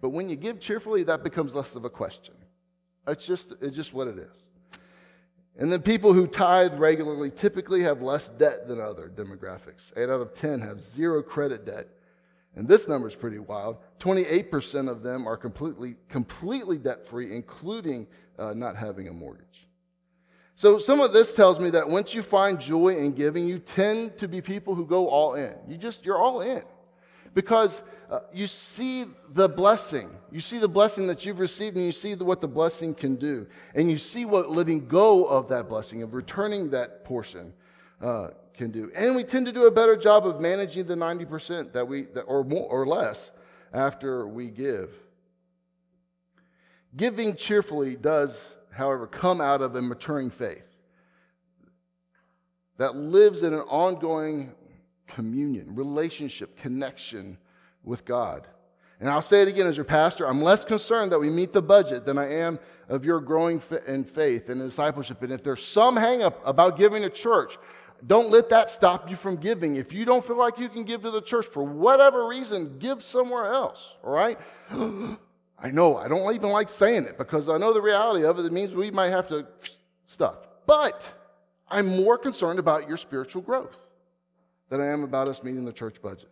But 0.00 0.10
when 0.10 0.28
you 0.28 0.36
give 0.36 0.60
cheerfully, 0.60 1.02
that 1.04 1.22
becomes 1.22 1.54
less 1.54 1.74
of 1.74 1.84
a 1.84 1.90
question. 1.90 2.34
It's 3.06 3.26
just, 3.26 3.52
it's 3.60 3.74
just 3.74 3.92
what 3.92 4.08
it 4.08 4.18
is. 4.18 4.36
And 5.58 5.70
then 5.70 5.82
people 5.82 6.12
who 6.12 6.26
tithe 6.26 6.78
regularly 6.78 7.30
typically 7.30 7.82
have 7.82 8.00
less 8.00 8.30
debt 8.30 8.66
than 8.68 8.80
other 8.80 9.12
demographics. 9.14 9.92
Eight 9.96 10.08
out 10.08 10.20
of 10.20 10.34
10 10.34 10.60
have 10.60 10.80
zero 10.80 11.22
credit 11.22 11.66
debt 11.66 11.88
and 12.54 12.68
this 12.68 12.86
number 12.86 13.08
is 13.08 13.14
pretty 13.14 13.38
wild 13.38 13.78
28% 14.00 14.90
of 14.90 15.02
them 15.02 15.26
are 15.26 15.36
completely, 15.36 15.96
completely 16.08 16.76
debt 16.78 17.06
free, 17.08 17.32
including 17.34 18.06
uh, 18.38 18.52
not 18.52 18.76
having 18.76 19.08
a 19.08 19.12
mortgage. 19.12 19.68
So 20.62 20.78
some 20.78 21.00
of 21.00 21.12
this 21.12 21.34
tells 21.34 21.58
me 21.58 21.70
that 21.70 21.88
once 21.88 22.14
you 22.14 22.22
find 22.22 22.60
joy 22.60 22.94
in 22.94 23.14
giving, 23.14 23.48
you 23.48 23.58
tend 23.58 24.16
to 24.18 24.28
be 24.28 24.40
people 24.40 24.76
who 24.76 24.86
go 24.86 25.08
all 25.08 25.34
in. 25.34 25.56
You 25.66 25.76
just, 25.76 26.04
you're 26.04 26.18
all 26.18 26.40
in. 26.40 26.62
Because 27.34 27.82
uh, 28.08 28.20
you 28.32 28.46
see 28.46 29.06
the 29.30 29.48
blessing. 29.48 30.08
You 30.30 30.40
see 30.40 30.58
the 30.58 30.68
blessing 30.68 31.08
that 31.08 31.26
you've 31.26 31.40
received, 31.40 31.74
and 31.74 31.84
you 31.84 31.90
see 31.90 32.14
the, 32.14 32.24
what 32.24 32.40
the 32.40 32.46
blessing 32.46 32.94
can 32.94 33.16
do. 33.16 33.48
And 33.74 33.90
you 33.90 33.98
see 33.98 34.24
what 34.24 34.52
letting 34.52 34.86
go 34.86 35.24
of 35.24 35.48
that 35.48 35.68
blessing, 35.68 36.00
of 36.04 36.14
returning 36.14 36.70
that 36.70 37.04
portion, 37.04 37.52
uh, 38.00 38.28
can 38.54 38.70
do. 38.70 38.92
And 38.94 39.16
we 39.16 39.24
tend 39.24 39.46
to 39.46 39.52
do 39.52 39.66
a 39.66 39.70
better 39.72 39.96
job 39.96 40.28
of 40.28 40.40
managing 40.40 40.86
the 40.86 40.94
90% 40.94 41.72
that 41.72 41.88
we, 41.88 42.02
that, 42.14 42.22
or 42.22 42.44
more 42.44 42.68
or 42.70 42.86
less 42.86 43.32
after 43.72 44.28
we 44.28 44.48
give. 44.48 44.90
Giving 46.96 47.34
cheerfully 47.34 47.96
does, 47.96 48.54
however, 48.72 49.06
come 49.06 49.40
out 49.40 49.62
of 49.62 49.76
a 49.76 49.82
maturing 49.82 50.30
faith 50.30 50.64
that 52.78 52.96
lives 52.96 53.42
in 53.42 53.52
an 53.52 53.60
ongoing 53.60 54.52
communion, 55.06 55.74
relationship, 55.74 56.56
connection 56.56 57.38
with 57.84 58.04
God. 58.04 58.46
And 59.00 59.10
I'll 59.10 59.22
say 59.22 59.42
it 59.42 59.48
again 59.48 59.66
as 59.66 59.76
your 59.76 59.84
pastor 59.84 60.26
I'm 60.28 60.40
less 60.40 60.64
concerned 60.64 61.12
that 61.12 61.18
we 61.18 61.28
meet 61.28 61.52
the 61.52 61.62
budget 61.62 62.06
than 62.06 62.18
I 62.18 62.32
am 62.32 62.58
of 62.88 63.04
your 63.04 63.20
growing 63.20 63.60
in 63.86 64.04
faith 64.04 64.48
and 64.48 64.60
discipleship. 64.60 65.22
And 65.22 65.32
if 65.32 65.42
there's 65.42 65.64
some 65.64 65.96
hangup 65.96 66.34
about 66.44 66.78
giving 66.78 67.02
to 67.02 67.10
church, 67.10 67.58
don't 68.06 68.30
let 68.30 68.48
that 68.50 68.70
stop 68.70 69.08
you 69.08 69.16
from 69.16 69.36
giving. 69.36 69.76
If 69.76 69.92
you 69.92 70.04
don't 70.04 70.26
feel 70.26 70.36
like 70.36 70.58
you 70.58 70.68
can 70.68 70.84
give 70.84 71.02
to 71.02 71.10
the 71.10 71.22
church 71.22 71.46
for 71.46 71.62
whatever 71.62 72.26
reason, 72.26 72.78
give 72.78 73.02
somewhere 73.02 73.52
else, 73.52 73.92
all 74.04 74.12
right? 74.12 74.38
I 75.62 75.70
know, 75.70 75.96
I 75.96 76.08
don't 76.08 76.34
even 76.34 76.50
like 76.50 76.68
saying 76.68 77.04
it 77.04 77.16
because 77.16 77.48
I 77.48 77.56
know 77.56 77.72
the 77.72 77.80
reality 77.80 78.26
of 78.26 78.38
it. 78.38 78.44
It 78.44 78.52
means 78.52 78.74
we 78.74 78.90
might 78.90 79.10
have 79.10 79.28
to 79.28 79.46
stop. 80.04 80.62
But 80.66 81.10
I'm 81.68 81.86
more 81.86 82.18
concerned 82.18 82.58
about 82.58 82.88
your 82.88 82.96
spiritual 82.96 83.42
growth 83.42 83.76
than 84.68 84.80
I 84.80 84.86
am 84.86 85.04
about 85.04 85.28
us 85.28 85.42
meeting 85.42 85.64
the 85.64 85.72
church 85.72 86.02
budget. 86.02 86.28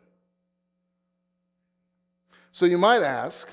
So 2.50 2.66
you 2.66 2.76
might 2.76 3.02
ask, 3.02 3.46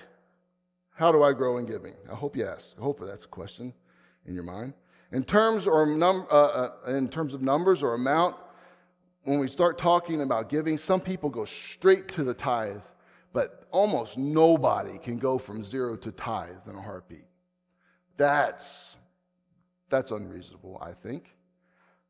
how 0.96 1.12
do 1.12 1.22
I 1.22 1.32
grow 1.32 1.58
in 1.58 1.68
giving? 1.68 1.94
I 2.12 2.16
hope 2.16 2.36
you 2.36 2.46
ask. 2.46 2.74
I 2.80 2.82
hope 2.82 3.00
that's 3.00 3.26
a 3.26 3.28
question 3.28 3.72
in 4.26 4.34
your 4.34 4.44
mind. 4.44 4.74
In 5.12 5.24
terms, 5.24 5.68
or 5.68 5.86
num- 5.86 6.26
uh, 6.32 6.34
uh, 6.88 6.92
in 6.92 7.08
terms 7.08 7.36
of 7.36 7.42
numbers 7.44 7.84
or 7.84 7.94
amount, 7.94 8.36
when 9.24 9.40
we 9.40 9.48
start 9.48 9.78
talking 9.78 10.22
about 10.22 10.50
giving, 10.50 10.78
some 10.78 11.00
people 11.00 11.30
go 11.30 11.46
straight 11.46 12.08
to 12.10 12.24
the 12.24 12.34
tithe, 12.34 12.82
but 13.34 13.68
almost 13.72 14.18
nobody 14.18 14.98
can 14.98 15.18
go 15.18 15.38
from 15.38 15.63
zero 15.63 15.96
to 15.98 16.12
tithe 16.12 16.68
in 16.68 16.76
a 16.76 16.82
heartbeat. 16.82 17.26
That's, 18.18 18.96
that's 19.90 20.12
unreasonable, 20.12 20.82
I 20.82 20.92
think. 20.94 21.36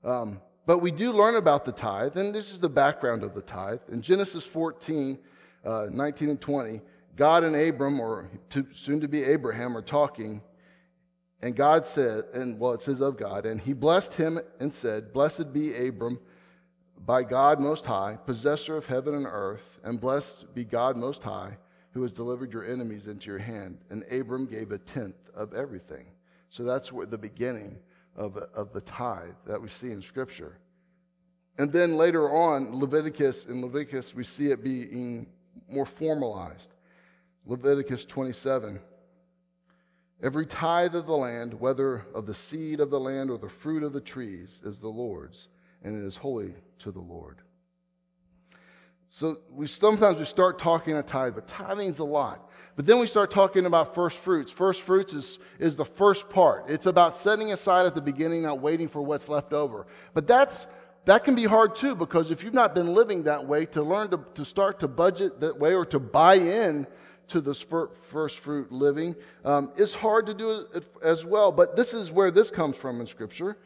Um, 0.04 0.42
but 0.66 0.80
we 0.80 0.92
do 0.92 1.12
learn 1.12 1.36
about 1.36 1.66
the 1.66 1.72
tithe, 1.72 2.18
and 2.18 2.34
this 2.34 2.52
is 2.52 2.60
the 2.60 2.70
background 2.70 3.24
of 3.24 3.34
the 3.34 3.42
tithe. 3.42 3.80
In 3.92 4.02
Genesis 4.02 4.46
14, 4.46 5.18
uh, 5.66 5.88
19 5.92 6.30
and 6.30 6.42
20, 6.42 6.82
God 7.16 7.44
and 7.44 7.56
Abram, 7.56 8.00
or 8.00 8.30
to, 8.52 8.66
soon 8.72 9.00
to 9.02 9.08
be 9.08 9.24
Abraham, 9.24 9.76
are 9.76 9.82
talking, 9.82 10.42
and 11.42 11.56
God 11.56 11.86
said, 11.86 12.26
and 12.34 12.60
well, 12.60 12.74
it 12.74 12.82
says 12.82 13.02
of 13.02 13.18
God, 13.18 13.46
and 13.46 13.60
he 13.62 13.74
blessed 13.74 14.14
him 14.14 14.40
and 14.60 14.74
said, 14.74 15.14
Blessed 15.14 15.54
be 15.54 15.76
Abram 15.88 16.20
by 17.06 17.24
God 17.24 17.60
Most 17.60 17.86
High, 17.86 18.18
possessor 18.26 18.76
of 18.76 18.86
heaven 18.86 19.16
and 19.16 19.26
earth, 19.26 19.80
and 19.84 20.00
blessed 20.00 20.54
be 20.54 20.64
God 20.64 20.98
Most 20.98 21.24
High, 21.24 21.58
who 21.92 22.02
has 22.02 22.12
delivered 22.12 22.52
your 22.52 22.66
enemies 22.66 23.08
into 23.08 23.30
your 23.30 23.40
hand. 23.40 23.78
And 23.90 24.04
Abram 24.12 24.46
gave 24.46 24.72
a 24.72 24.78
tenth 24.78 25.30
of 25.36 25.54
everything. 25.54 26.06
So 26.50 26.64
that's 26.64 26.92
where 26.92 27.06
the 27.06 27.18
beginning 27.18 27.78
of, 28.16 28.38
of 28.38 28.74
the 28.74 28.82
tithe 28.82 29.36
that 29.46 29.62
we 29.62 29.70
see 29.70 29.92
in 29.92 30.02
Scripture. 30.02 30.58
And 31.58 31.72
then 31.72 31.98
later 31.98 32.30
on, 32.30 32.80
Leviticus, 32.80 33.46
in 33.46 33.62
Leviticus, 33.62 34.14
we 34.14 34.24
see 34.24 34.52
it 34.52 34.64
being 34.64 35.28
more 35.70 35.86
formalized. 35.86 36.74
Leviticus 37.46 38.06
27. 38.06 38.80
Every 40.22 40.46
tithe 40.46 40.96
of 40.96 41.06
the 41.06 41.16
land, 41.16 41.54
whether 41.54 42.06
of 42.14 42.26
the 42.26 42.34
seed 42.34 42.80
of 42.80 42.90
the 42.90 43.00
land 43.00 43.30
or 43.30 43.38
the 43.38 43.50
fruit 43.50 43.84
of 43.84 43.94
the 43.94 44.02
trees, 44.02 44.62
is 44.64 44.80
the 44.80 44.88
Lord's, 44.88 45.48
and 45.84 45.98
it 45.98 46.06
is 46.06 46.16
holy 46.16 46.54
to 46.80 46.92
the 46.92 47.00
Lord. 47.00 47.42
So 49.10 49.40
we 49.52 49.68
sometimes 49.68 50.18
we 50.18 50.26
start 50.26 50.60
talking 50.60 50.96
a 50.96 51.04
tithe, 51.04 51.36
but 51.36 51.48
tithing's 51.48 52.00
a 52.00 52.04
lot. 52.04 52.50
But 52.76 52.86
then 52.86 53.00
we 53.00 53.08
start 53.08 53.32
talking 53.32 53.66
about 53.66 53.96
first 53.96 54.20
fruits. 54.20 54.52
First 54.52 54.84
fruits 54.84 55.14
is, 55.14 55.40
is 55.58 55.76
the 55.76 55.86
first 55.86 56.30
part. 56.30 56.70
It's 56.70 56.86
about 56.86 57.16
setting 57.16 57.52
aside 57.52 57.88
at 57.88 57.96
the 57.96 58.02
beginning, 58.02 58.44
not 58.44 58.62
waiting 58.62 58.88
for 58.88 59.02
what's 59.02 59.30
left 59.30 59.54
over. 59.54 59.88
But 60.14 60.28
that's 60.28 60.68
that 61.06 61.24
can 61.24 61.36
be 61.36 61.46
hard 61.46 61.74
too, 61.74 61.96
because 61.96 62.32
if 62.32 62.44
you've 62.44 62.54
not 62.54 62.76
been 62.76 62.94
living 62.94 63.24
that 63.24 63.48
way, 63.48 63.66
to 63.68 63.82
learn 63.82 64.10
to, 64.10 64.20
to 64.34 64.44
start 64.44 64.78
to 64.82 64.90
budget 64.90 65.40
that 65.40 65.58
way 65.58 65.74
or 65.74 65.86
to 65.86 66.00
buy 66.00 66.36
in 66.36 66.86
to 67.30 67.40
this 67.40 67.66
first 68.10 68.40
fruit 68.40 68.72
living 68.72 69.16
um, 69.46 69.72
is 69.78 69.94
hard 69.94 70.26
to 70.26 70.34
do 70.34 70.66
as 71.02 71.26
well. 71.26 71.52
But 71.52 71.76
this 71.78 71.94
is 71.94 72.12
where 72.12 72.30
this 72.30 72.52
comes 72.52 72.76
from 72.76 73.00
in 73.00 73.08
Scripture. 73.08 73.58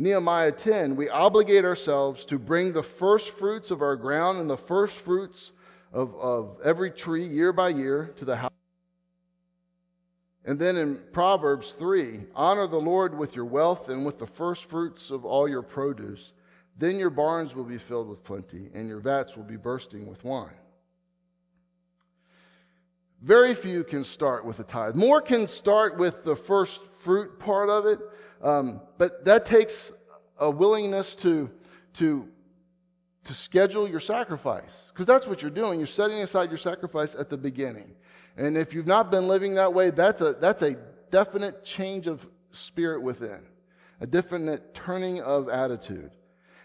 Nehemiah 0.00 0.52
10, 0.52 0.96
we 0.96 1.10
obligate 1.10 1.66
ourselves 1.66 2.24
to 2.24 2.38
bring 2.38 2.72
the 2.72 2.82
first 2.82 3.32
fruits 3.32 3.70
of 3.70 3.82
our 3.82 3.96
ground 3.96 4.40
and 4.40 4.48
the 4.48 4.56
first 4.56 4.96
fruits 4.96 5.52
of, 5.92 6.14
of 6.16 6.56
every 6.64 6.90
tree 6.90 7.26
year 7.26 7.52
by 7.52 7.68
year 7.68 8.14
to 8.16 8.24
the 8.24 8.36
house. 8.36 8.50
And 10.46 10.58
then 10.58 10.76
in 10.78 11.02
Proverbs 11.12 11.72
3, 11.78 12.20
honor 12.34 12.66
the 12.66 12.80
Lord 12.80 13.16
with 13.16 13.36
your 13.36 13.44
wealth 13.44 13.90
and 13.90 14.06
with 14.06 14.18
the 14.18 14.26
first 14.26 14.70
fruits 14.70 15.10
of 15.10 15.26
all 15.26 15.46
your 15.46 15.60
produce. 15.60 16.32
Then 16.78 16.98
your 16.98 17.10
barns 17.10 17.54
will 17.54 17.64
be 17.64 17.76
filled 17.76 18.08
with 18.08 18.24
plenty, 18.24 18.70
and 18.72 18.88
your 18.88 19.00
vats 19.00 19.36
will 19.36 19.44
be 19.44 19.58
bursting 19.58 20.08
with 20.08 20.24
wine. 20.24 20.48
Very 23.20 23.54
few 23.54 23.84
can 23.84 24.02
start 24.02 24.46
with 24.46 24.60
a 24.60 24.64
tithe. 24.64 24.94
More 24.94 25.20
can 25.20 25.46
start 25.46 25.98
with 25.98 26.24
the 26.24 26.34
first 26.34 26.80
fruit 27.00 27.38
part 27.38 27.68
of 27.68 27.84
it, 27.84 27.98
um, 28.42 28.80
but 28.98 29.24
that 29.24 29.44
takes 29.44 29.92
a 30.38 30.50
willingness 30.50 31.14
to, 31.16 31.50
to, 31.94 32.26
to 33.24 33.34
schedule 33.34 33.88
your 33.88 34.00
sacrifice, 34.00 34.72
because 34.88 35.06
that's 35.06 35.26
what 35.26 35.42
you're 35.42 35.50
doing. 35.50 35.78
You're 35.78 35.86
setting 35.86 36.18
aside 36.18 36.48
your 36.48 36.58
sacrifice 36.58 37.14
at 37.14 37.28
the 37.28 37.36
beginning. 37.36 37.94
And 38.36 38.56
if 38.56 38.72
you've 38.72 38.86
not 38.86 39.10
been 39.10 39.28
living 39.28 39.54
that 39.54 39.74
way, 39.74 39.90
that's 39.90 40.20
a, 40.20 40.34
that's 40.34 40.62
a 40.62 40.76
definite 41.10 41.64
change 41.64 42.06
of 42.06 42.26
spirit 42.52 43.02
within, 43.02 43.40
a 44.00 44.06
definite 44.06 44.72
turning 44.74 45.20
of 45.20 45.48
attitude. 45.48 46.12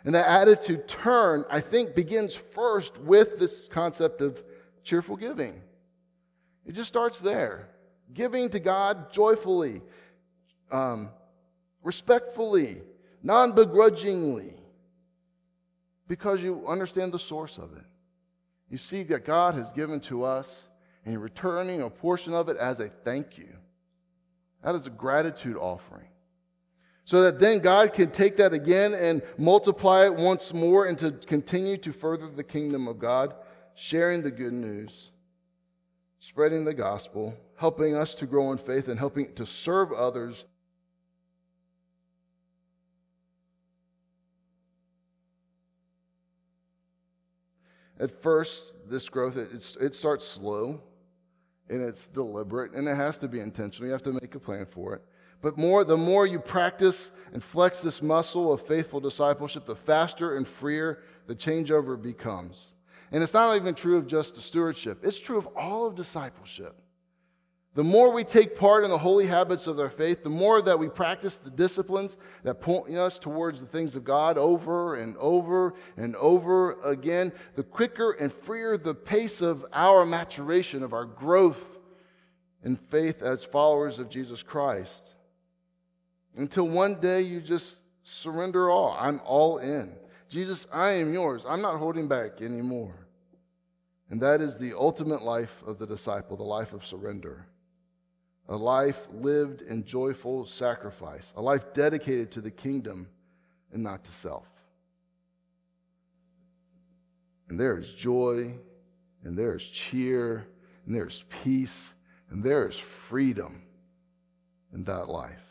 And 0.06 0.14
that 0.14 0.28
attitude 0.28 0.88
turn, 0.88 1.46
I 1.50 1.60
think, 1.60 1.96
begins 1.96 2.36
first 2.36 2.98
with 3.00 3.40
this 3.40 3.68
concept 3.68 4.22
of 4.22 4.42
cheerful 4.84 5.18
giving. 5.18 5.62
It 6.66 6.74
just 6.74 6.88
starts 6.88 7.20
there. 7.20 7.70
Giving 8.14 8.50
to 8.52 8.60
God 8.60 9.12
joyfully, 9.12 9.82
um, 10.72 11.10
respectfully, 11.86 12.82
non 13.24 13.54
begrudgingly, 13.54 14.56
because 16.10 16.44
you 16.44 16.68
understand 16.68 17.14
the 17.14 17.20
source 17.20 17.58
of 17.58 17.72
it. 17.78 17.86
You 18.70 18.78
see 18.78 19.04
that 19.04 19.26
God 19.26 19.56
has 19.56 19.72
given 19.72 20.02
to 20.02 20.24
us, 20.24 20.50
and 21.06 21.14
you're 21.14 21.22
returning 21.22 21.82
a 21.82 21.90
portion 21.90 22.34
of 22.34 22.50
it 22.50 22.58
as 22.58 22.82
a 22.82 22.90
thank 22.90 23.38
you. 23.38 23.56
That 24.64 24.76
is 24.76 24.86
a 24.86 24.90
gratitude 24.90 25.56
offering. 25.56 26.08
So 27.06 27.22
that 27.22 27.40
then 27.40 27.60
God 27.60 27.94
can 27.94 28.12
take 28.12 28.36
that 28.38 28.52
again 28.52 28.96
and 28.96 29.22
multiply 29.38 30.06
it 30.06 30.16
once 30.16 30.54
more 30.54 30.88
and 30.88 30.98
to 31.00 31.12
continue 31.12 31.78
to 31.78 31.94
further 31.94 32.28
the 32.28 32.44
kingdom 32.44 32.88
of 32.88 32.98
God, 32.98 33.36
sharing 33.76 34.24
the 34.24 34.32
good 34.32 34.54
news 34.54 35.12
spreading 36.26 36.66
the 36.66 36.74
gospel, 36.74 37.36
helping 37.56 37.96
us 37.96 38.16
to 38.16 38.26
grow 38.26 38.52
in 38.52 38.58
faith, 38.58 38.88
and 38.88 38.98
helping 38.98 39.32
to 39.36 39.46
serve 39.46 39.92
others. 39.92 40.46
At 48.00 48.22
first, 48.22 48.74
this 48.88 49.08
growth, 49.08 49.38
it, 49.38 49.76
it 49.80 49.96
starts 49.96 50.28
slow 50.28 50.82
and 51.70 51.82
it's 51.82 52.08
deliberate 52.08 52.74
and 52.74 52.88
it 52.88 52.96
has 52.96 53.18
to 53.20 53.28
be 53.28 53.40
intentional. 53.40 53.88
You 53.88 53.94
have 53.94 54.04
to 54.04 54.14
make 54.14 54.36
a 54.36 54.40
plan 54.40 54.66
for 54.66 54.94
it. 54.96 55.02
But 55.42 55.58
more, 55.58 55.84
the 55.84 55.98
more 55.98 56.26
you 56.26 56.40
practice 56.40 57.12
and 57.34 57.44
flex 57.44 57.80
this 57.80 58.02
muscle 58.02 58.52
of 58.52 58.66
faithful 58.66 59.00
discipleship, 59.00 59.66
the 59.66 59.76
faster 59.76 60.36
and 60.36 60.48
freer 60.48 61.04
the 61.28 61.36
changeover 61.36 62.02
becomes. 62.02 62.74
And 63.12 63.22
it's 63.22 63.34
not 63.34 63.56
even 63.56 63.76
true 63.76 63.98
of 63.98 64.08
just 64.08 64.36
the 64.36 64.42
stewardship, 64.42 65.00
it's 65.04 65.20
true 65.20 65.38
of 65.38 65.48
all 65.56 65.86
of 65.86 65.96
discipleship. 65.96 66.76
The 67.76 67.84
more 67.84 68.10
we 68.10 68.24
take 68.24 68.58
part 68.58 68.86
in 68.86 68.90
the 68.90 68.98
holy 68.98 69.28
habits 69.28 69.68
of 69.68 69.78
our 69.80 69.90
faith, 69.90 70.24
the 70.24 70.30
more 70.30 70.62
that 70.62 70.80
we 70.80 70.88
practice 70.88 71.38
the 71.38 71.50
disciplines 71.50 72.16
that 72.44 72.62
point 72.62 72.96
us 72.96 73.20
towards 73.20 73.60
the 73.60 73.68
things 73.68 73.98
of 73.98 74.06
God 74.06 74.38
over 74.38 74.96
and 74.96 75.18
over 75.18 75.74
and 75.98 76.16
over 76.16 76.82
again, 76.84 77.34
the 77.56 77.64
quicker 77.64 78.14
and 78.14 78.32
freer 78.32 78.78
the 78.78 78.96
pace 78.96 79.42
of 79.42 79.66
our 79.74 80.06
maturation, 80.06 80.84
of 80.84 80.94
our 80.94 81.04
growth 81.04 81.78
in 82.64 82.78
faith 82.78 83.22
as 83.22 83.44
followers 83.44 84.00
of 84.00 84.10
Jesus 84.10 84.42
Christ. 84.42 85.14
until 86.38 86.68
one 86.68 87.00
day 87.00 87.22
you 87.22 87.40
just 87.40 87.78
surrender 88.04 88.70
all. 88.70 88.96
I'm 89.00 89.22
all 89.24 89.60
in. 89.60 89.94
Jesus, 90.28 90.68
I 90.72 90.92
am 90.92 91.14
yours. 91.14 91.46
I'm 91.48 91.62
not 91.62 91.78
holding 91.78 92.08
back 92.08 92.42
anymore. 92.42 93.08
And 94.10 94.22
that 94.22 94.42
is 94.42 94.58
the 94.58 94.74
ultimate 94.74 95.24
life 95.24 95.64
of 95.66 95.80
the 95.80 95.88
disciple, 95.88 96.36
the 96.36 96.44
life 96.44 96.74
of 96.74 96.86
surrender. 96.86 97.48
A 98.48 98.56
life 98.56 99.00
lived 99.12 99.62
in 99.64 99.84
joyful 99.84 100.46
sacrifice, 100.46 101.34
a 101.36 101.42
life 101.42 101.74
dedicated 101.74 102.32
to 102.32 102.42
the 102.42 102.52
kingdom 102.52 103.08
and 103.74 103.82
not 103.82 104.04
to 104.04 104.12
self. 104.12 104.48
And 107.50 107.60
there 107.60 107.78
is 107.78 107.92
joy, 107.94 108.54
and 109.24 109.38
there 109.38 109.56
is 109.56 109.66
cheer, 109.66 110.48
and 110.86 110.96
there 110.96 111.08
is 111.08 111.24
peace, 111.44 111.92
and 112.30 112.44
there 112.44 112.68
is 112.68 112.78
freedom 112.78 113.64
in 114.74 114.84
that 114.86 115.10
life. 115.10 115.42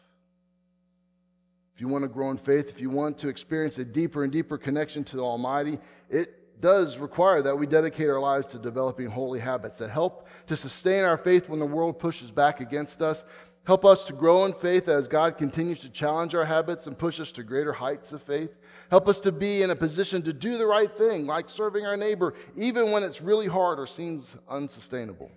If 1.74 1.80
you 1.80 1.88
want 1.88 2.02
to 2.02 2.08
grow 2.08 2.30
in 2.30 2.38
faith, 2.38 2.68
if 2.68 2.80
you 2.80 2.90
want 2.90 3.18
to 3.18 3.28
experience 3.28 3.78
a 3.78 3.84
deeper 3.84 4.22
and 4.22 4.32
deeper 4.32 4.56
connection 4.56 5.02
to 5.04 5.16
the 5.16 5.24
Almighty, 5.24 5.78
it 6.08 6.43
does 6.64 6.96
require 6.96 7.42
that 7.42 7.54
we 7.54 7.66
dedicate 7.66 8.08
our 8.08 8.18
lives 8.18 8.46
to 8.46 8.58
developing 8.58 9.06
holy 9.06 9.38
habits 9.38 9.76
that 9.76 9.90
help 9.90 10.26
to 10.46 10.56
sustain 10.56 11.04
our 11.04 11.18
faith 11.18 11.46
when 11.46 11.58
the 11.58 11.66
world 11.66 11.98
pushes 11.98 12.30
back 12.30 12.60
against 12.60 13.02
us. 13.02 13.22
Help 13.64 13.84
us 13.84 14.06
to 14.06 14.14
grow 14.14 14.46
in 14.46 14.54
faith 14.54 14.88
as 14.88 15.06
God 15.06 15.36
continues 15.36 15.78
to 15.80 15.90
challenge 15.90 16.34
our 16.34 16.46
habits 16.46 16.86
and 16.86 16.98
push 16.98 17.20
us 17.20 17.30
to 17.32 17.42
greater 17.42 17.74
heights 17.74 18.12
of 18.12 18.22
faith. 18.22 18.56
Help 18.88 19.08
us 19.08 19.20
to 19.20 19.30
be 19.30 19.60
in 19.60 19.72
a 19.72 19.76
position 19.76 20.22
to 20.22 20.32
do 20.32 20.56
the 20.56 20.66
right 20.66 20.90
thing, 20.96 21.26
like 21.26 21.50
serving 21.50 21.84
our 21.84 21.98
neighbor, 21.98 22.32
even 22.56 22.92
when 22.92 23.02
it's 23.02 23.20
really 23.20 23.46
hard 23.46 23.78
or 23.78 23.86
seems 23.86 24.34
unsustainable. 24.48 25.30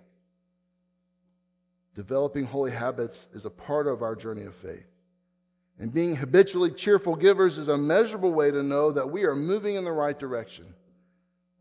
Developing 1.94 2.44
holy 2.44 2.70
habits 2.70 3.28
is 3.34 3.44
a 3.44 3.50
part 3.50 3.86
of 3.86 4.00
our 4.00 4.16
journey 4.16 4.44
of 4.44 4.54
faith. 4.54 4.86
And 5.78 5.92
being 5.92 6.16
habitually 6.16 6.70
cheerful 6.70 7.16
givers 7.16 7.58
is 7.58 7.68
a 7.68 7.76
measurable 7.76 8.32
way 8.32 8.50
to 8.50 8.62
know 8.62 8.92
that 8.92 9.10
we 9.10 9.24
are 9.24 9.36
moving 9.36 9.74
in 9.74 9.84
the 9.84 9.92
right 9.92 10.18
direction. 10.18 10.72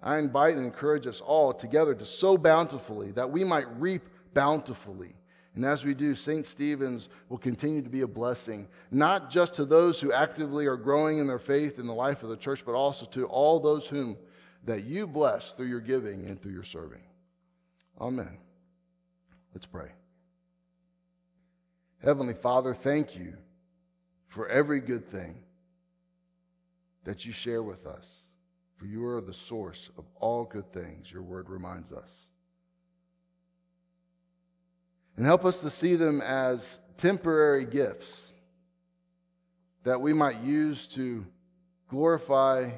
I 0.02 0.18
invite 0.18 0.56
and 0.56 0.66
encourage 0.66 1.08
us 1.08 1.22
all 1.22 1.54
together 1.54 1.96
to 1.96 2.06
sow 2.06 2.38
bountifully 2.38 3.12
that 3.12 3.30
we 3.30 3.44
might 3.44 3.68
reap 3.80 4.04
bountifully. 4.34 5.16
And 5.56 5.66
as 5.66 5.84
we 5.84 5.96
do, 5.96 6.14
St. 6.14 6.46
Stephen's 6.46 7.10
will 7.30 7.40
continue 7.40 7.82
to 7.82 7.90
be 7.90 8.02
a 8.02 8.08
blessing, 8.08 8.68
not 8.92 9.32
just 9.32 9.56
to 9.56 9.66
those 9.66 10.00
who 10.00 10.14
actively 10.14 10.68
are 10.68 10.78
growing 10.78 11.18
in 11.18 11.26
their 11.26 11.40
faith 11.40 11.80
in 11.80 11.88
the 11.88 11.94
life 11.94 12.22
of 12.22 12.30
the 12.30 12.38
church, 12.38 12.64
but 12.64 12.76
also 12.76 13.08
to 13.08 13.26
all 13.26 13.60
those 13.60 13.88
whom 13.88 14.16
that 14.66 14.84
you 14.84 15.08
bless 15.08 15.54
through 15.54 15.66
your 15.66 15.80
giving 15.80 16.28
and 16.28 16.40
through 16.40 16.52
your 16.52 16.64
serving. 16.64 17.02
Amen. 18.00 18.38
Let's 19.56 19.66
pray. 19.66 19.90
Heavenly 22.04 22.36
Father, 22.36 22.76
thank 22.76 23.16
you 23.16 23.34
for 24.28 24.48
every 24.48 24.80
good 24.80 25.10
thing 25.10 25.36
that 27.04 27.26
you 27.26 27.32
share 27.32 27.64
with 27.64 27.88
us. 27.88 28.06
For 28.78 28.86
you 28.86 29.06
are 29.08 29.22
the 29.22 29.34
source 29.34 29.90
of 29.98 30.06
all 30.20 30.46
good 30.46 30.72
things, 30.72 31.12
your 31.12 31.24
word 31.24 31.50
reminds 31.50 31.92
us. 31.92 32.28
And 35.16 35.26
help 35.26 35.46
us 35.46 35.62
to 35.62 35.70
see 35.70 35.96
them 35.96 36.22
as 36.22 36.78
temporary 36.98 37.66
gifts 37.66 38.22
that 39.84 40.00
we 40.00 40.14
might 40.14 40.42
use 40.42 40.86
to 40.88 41.26
glorify 41.88 42.70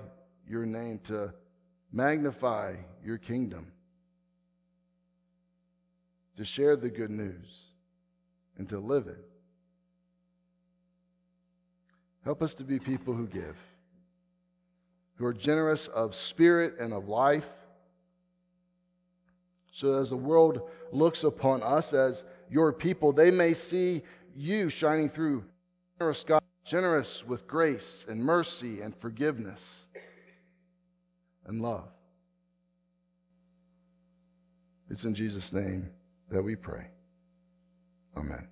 your 0.47 0.65
name, 0.65 0.99
to 1.05 1.33
magnify 1.91 2.75
your 3.03 3.17
kingdom, 3.17 3.71
to 6.38 6.45
share 6.45 6.75
the 6.75 6.89
good 6.89 7.09
news, 7.09 7.65
and 8.57 8.69
to 8.69 8.79
live 8.79 9.07
it. 9.07 9.25
Help 12.23 12.41
us 12.41 12.53
to 12.53 12.63
be 12.63 12.79
people 12.79 13.13
who 13.13 13.27
give, 13.27 13.55
who 15.19 15.25
are 15.25 15.34
generous 15.34 15.88
of 15.88 16.15
spirit 16.15 16.75
and 16.79 16.93
of 16.93 17.10
life. 17.10 17.45
So 19.71 19.99
as 19.99 20.10
the 20.10 20.17
world 20.17 20.69
looks 20.93 21.25
upon 21.25 21.62
us 21.62 21.93
as 21.93 22.23
your 22.49 22.71
people, 22.71 23.12
they 23.12 23.29
may 23.29 23.53
see 23.53 24.01
you 24.34 24.69
shining 24.69 25.10
through 25.10 25.43
generous 25.99 26.23
God, 26.23 26.41
generous 26.63 27.25
with 27.27 27.45
grace 27.47 28.05
and 28.08 28.23
mercy 28.23 28.79
and 28.79 28.95
forgiveness 28.95 29.88
and 31.45 31.62
love. 31.62 31.89
It's 34.89 35.03
in 35.03 35.13
Jesus' 35.13 35.51
name 35.51 35.89
that 36.32 36.41
we 36.41 36.55
pray. 36.55 36.88
Amen. 38.15 38.47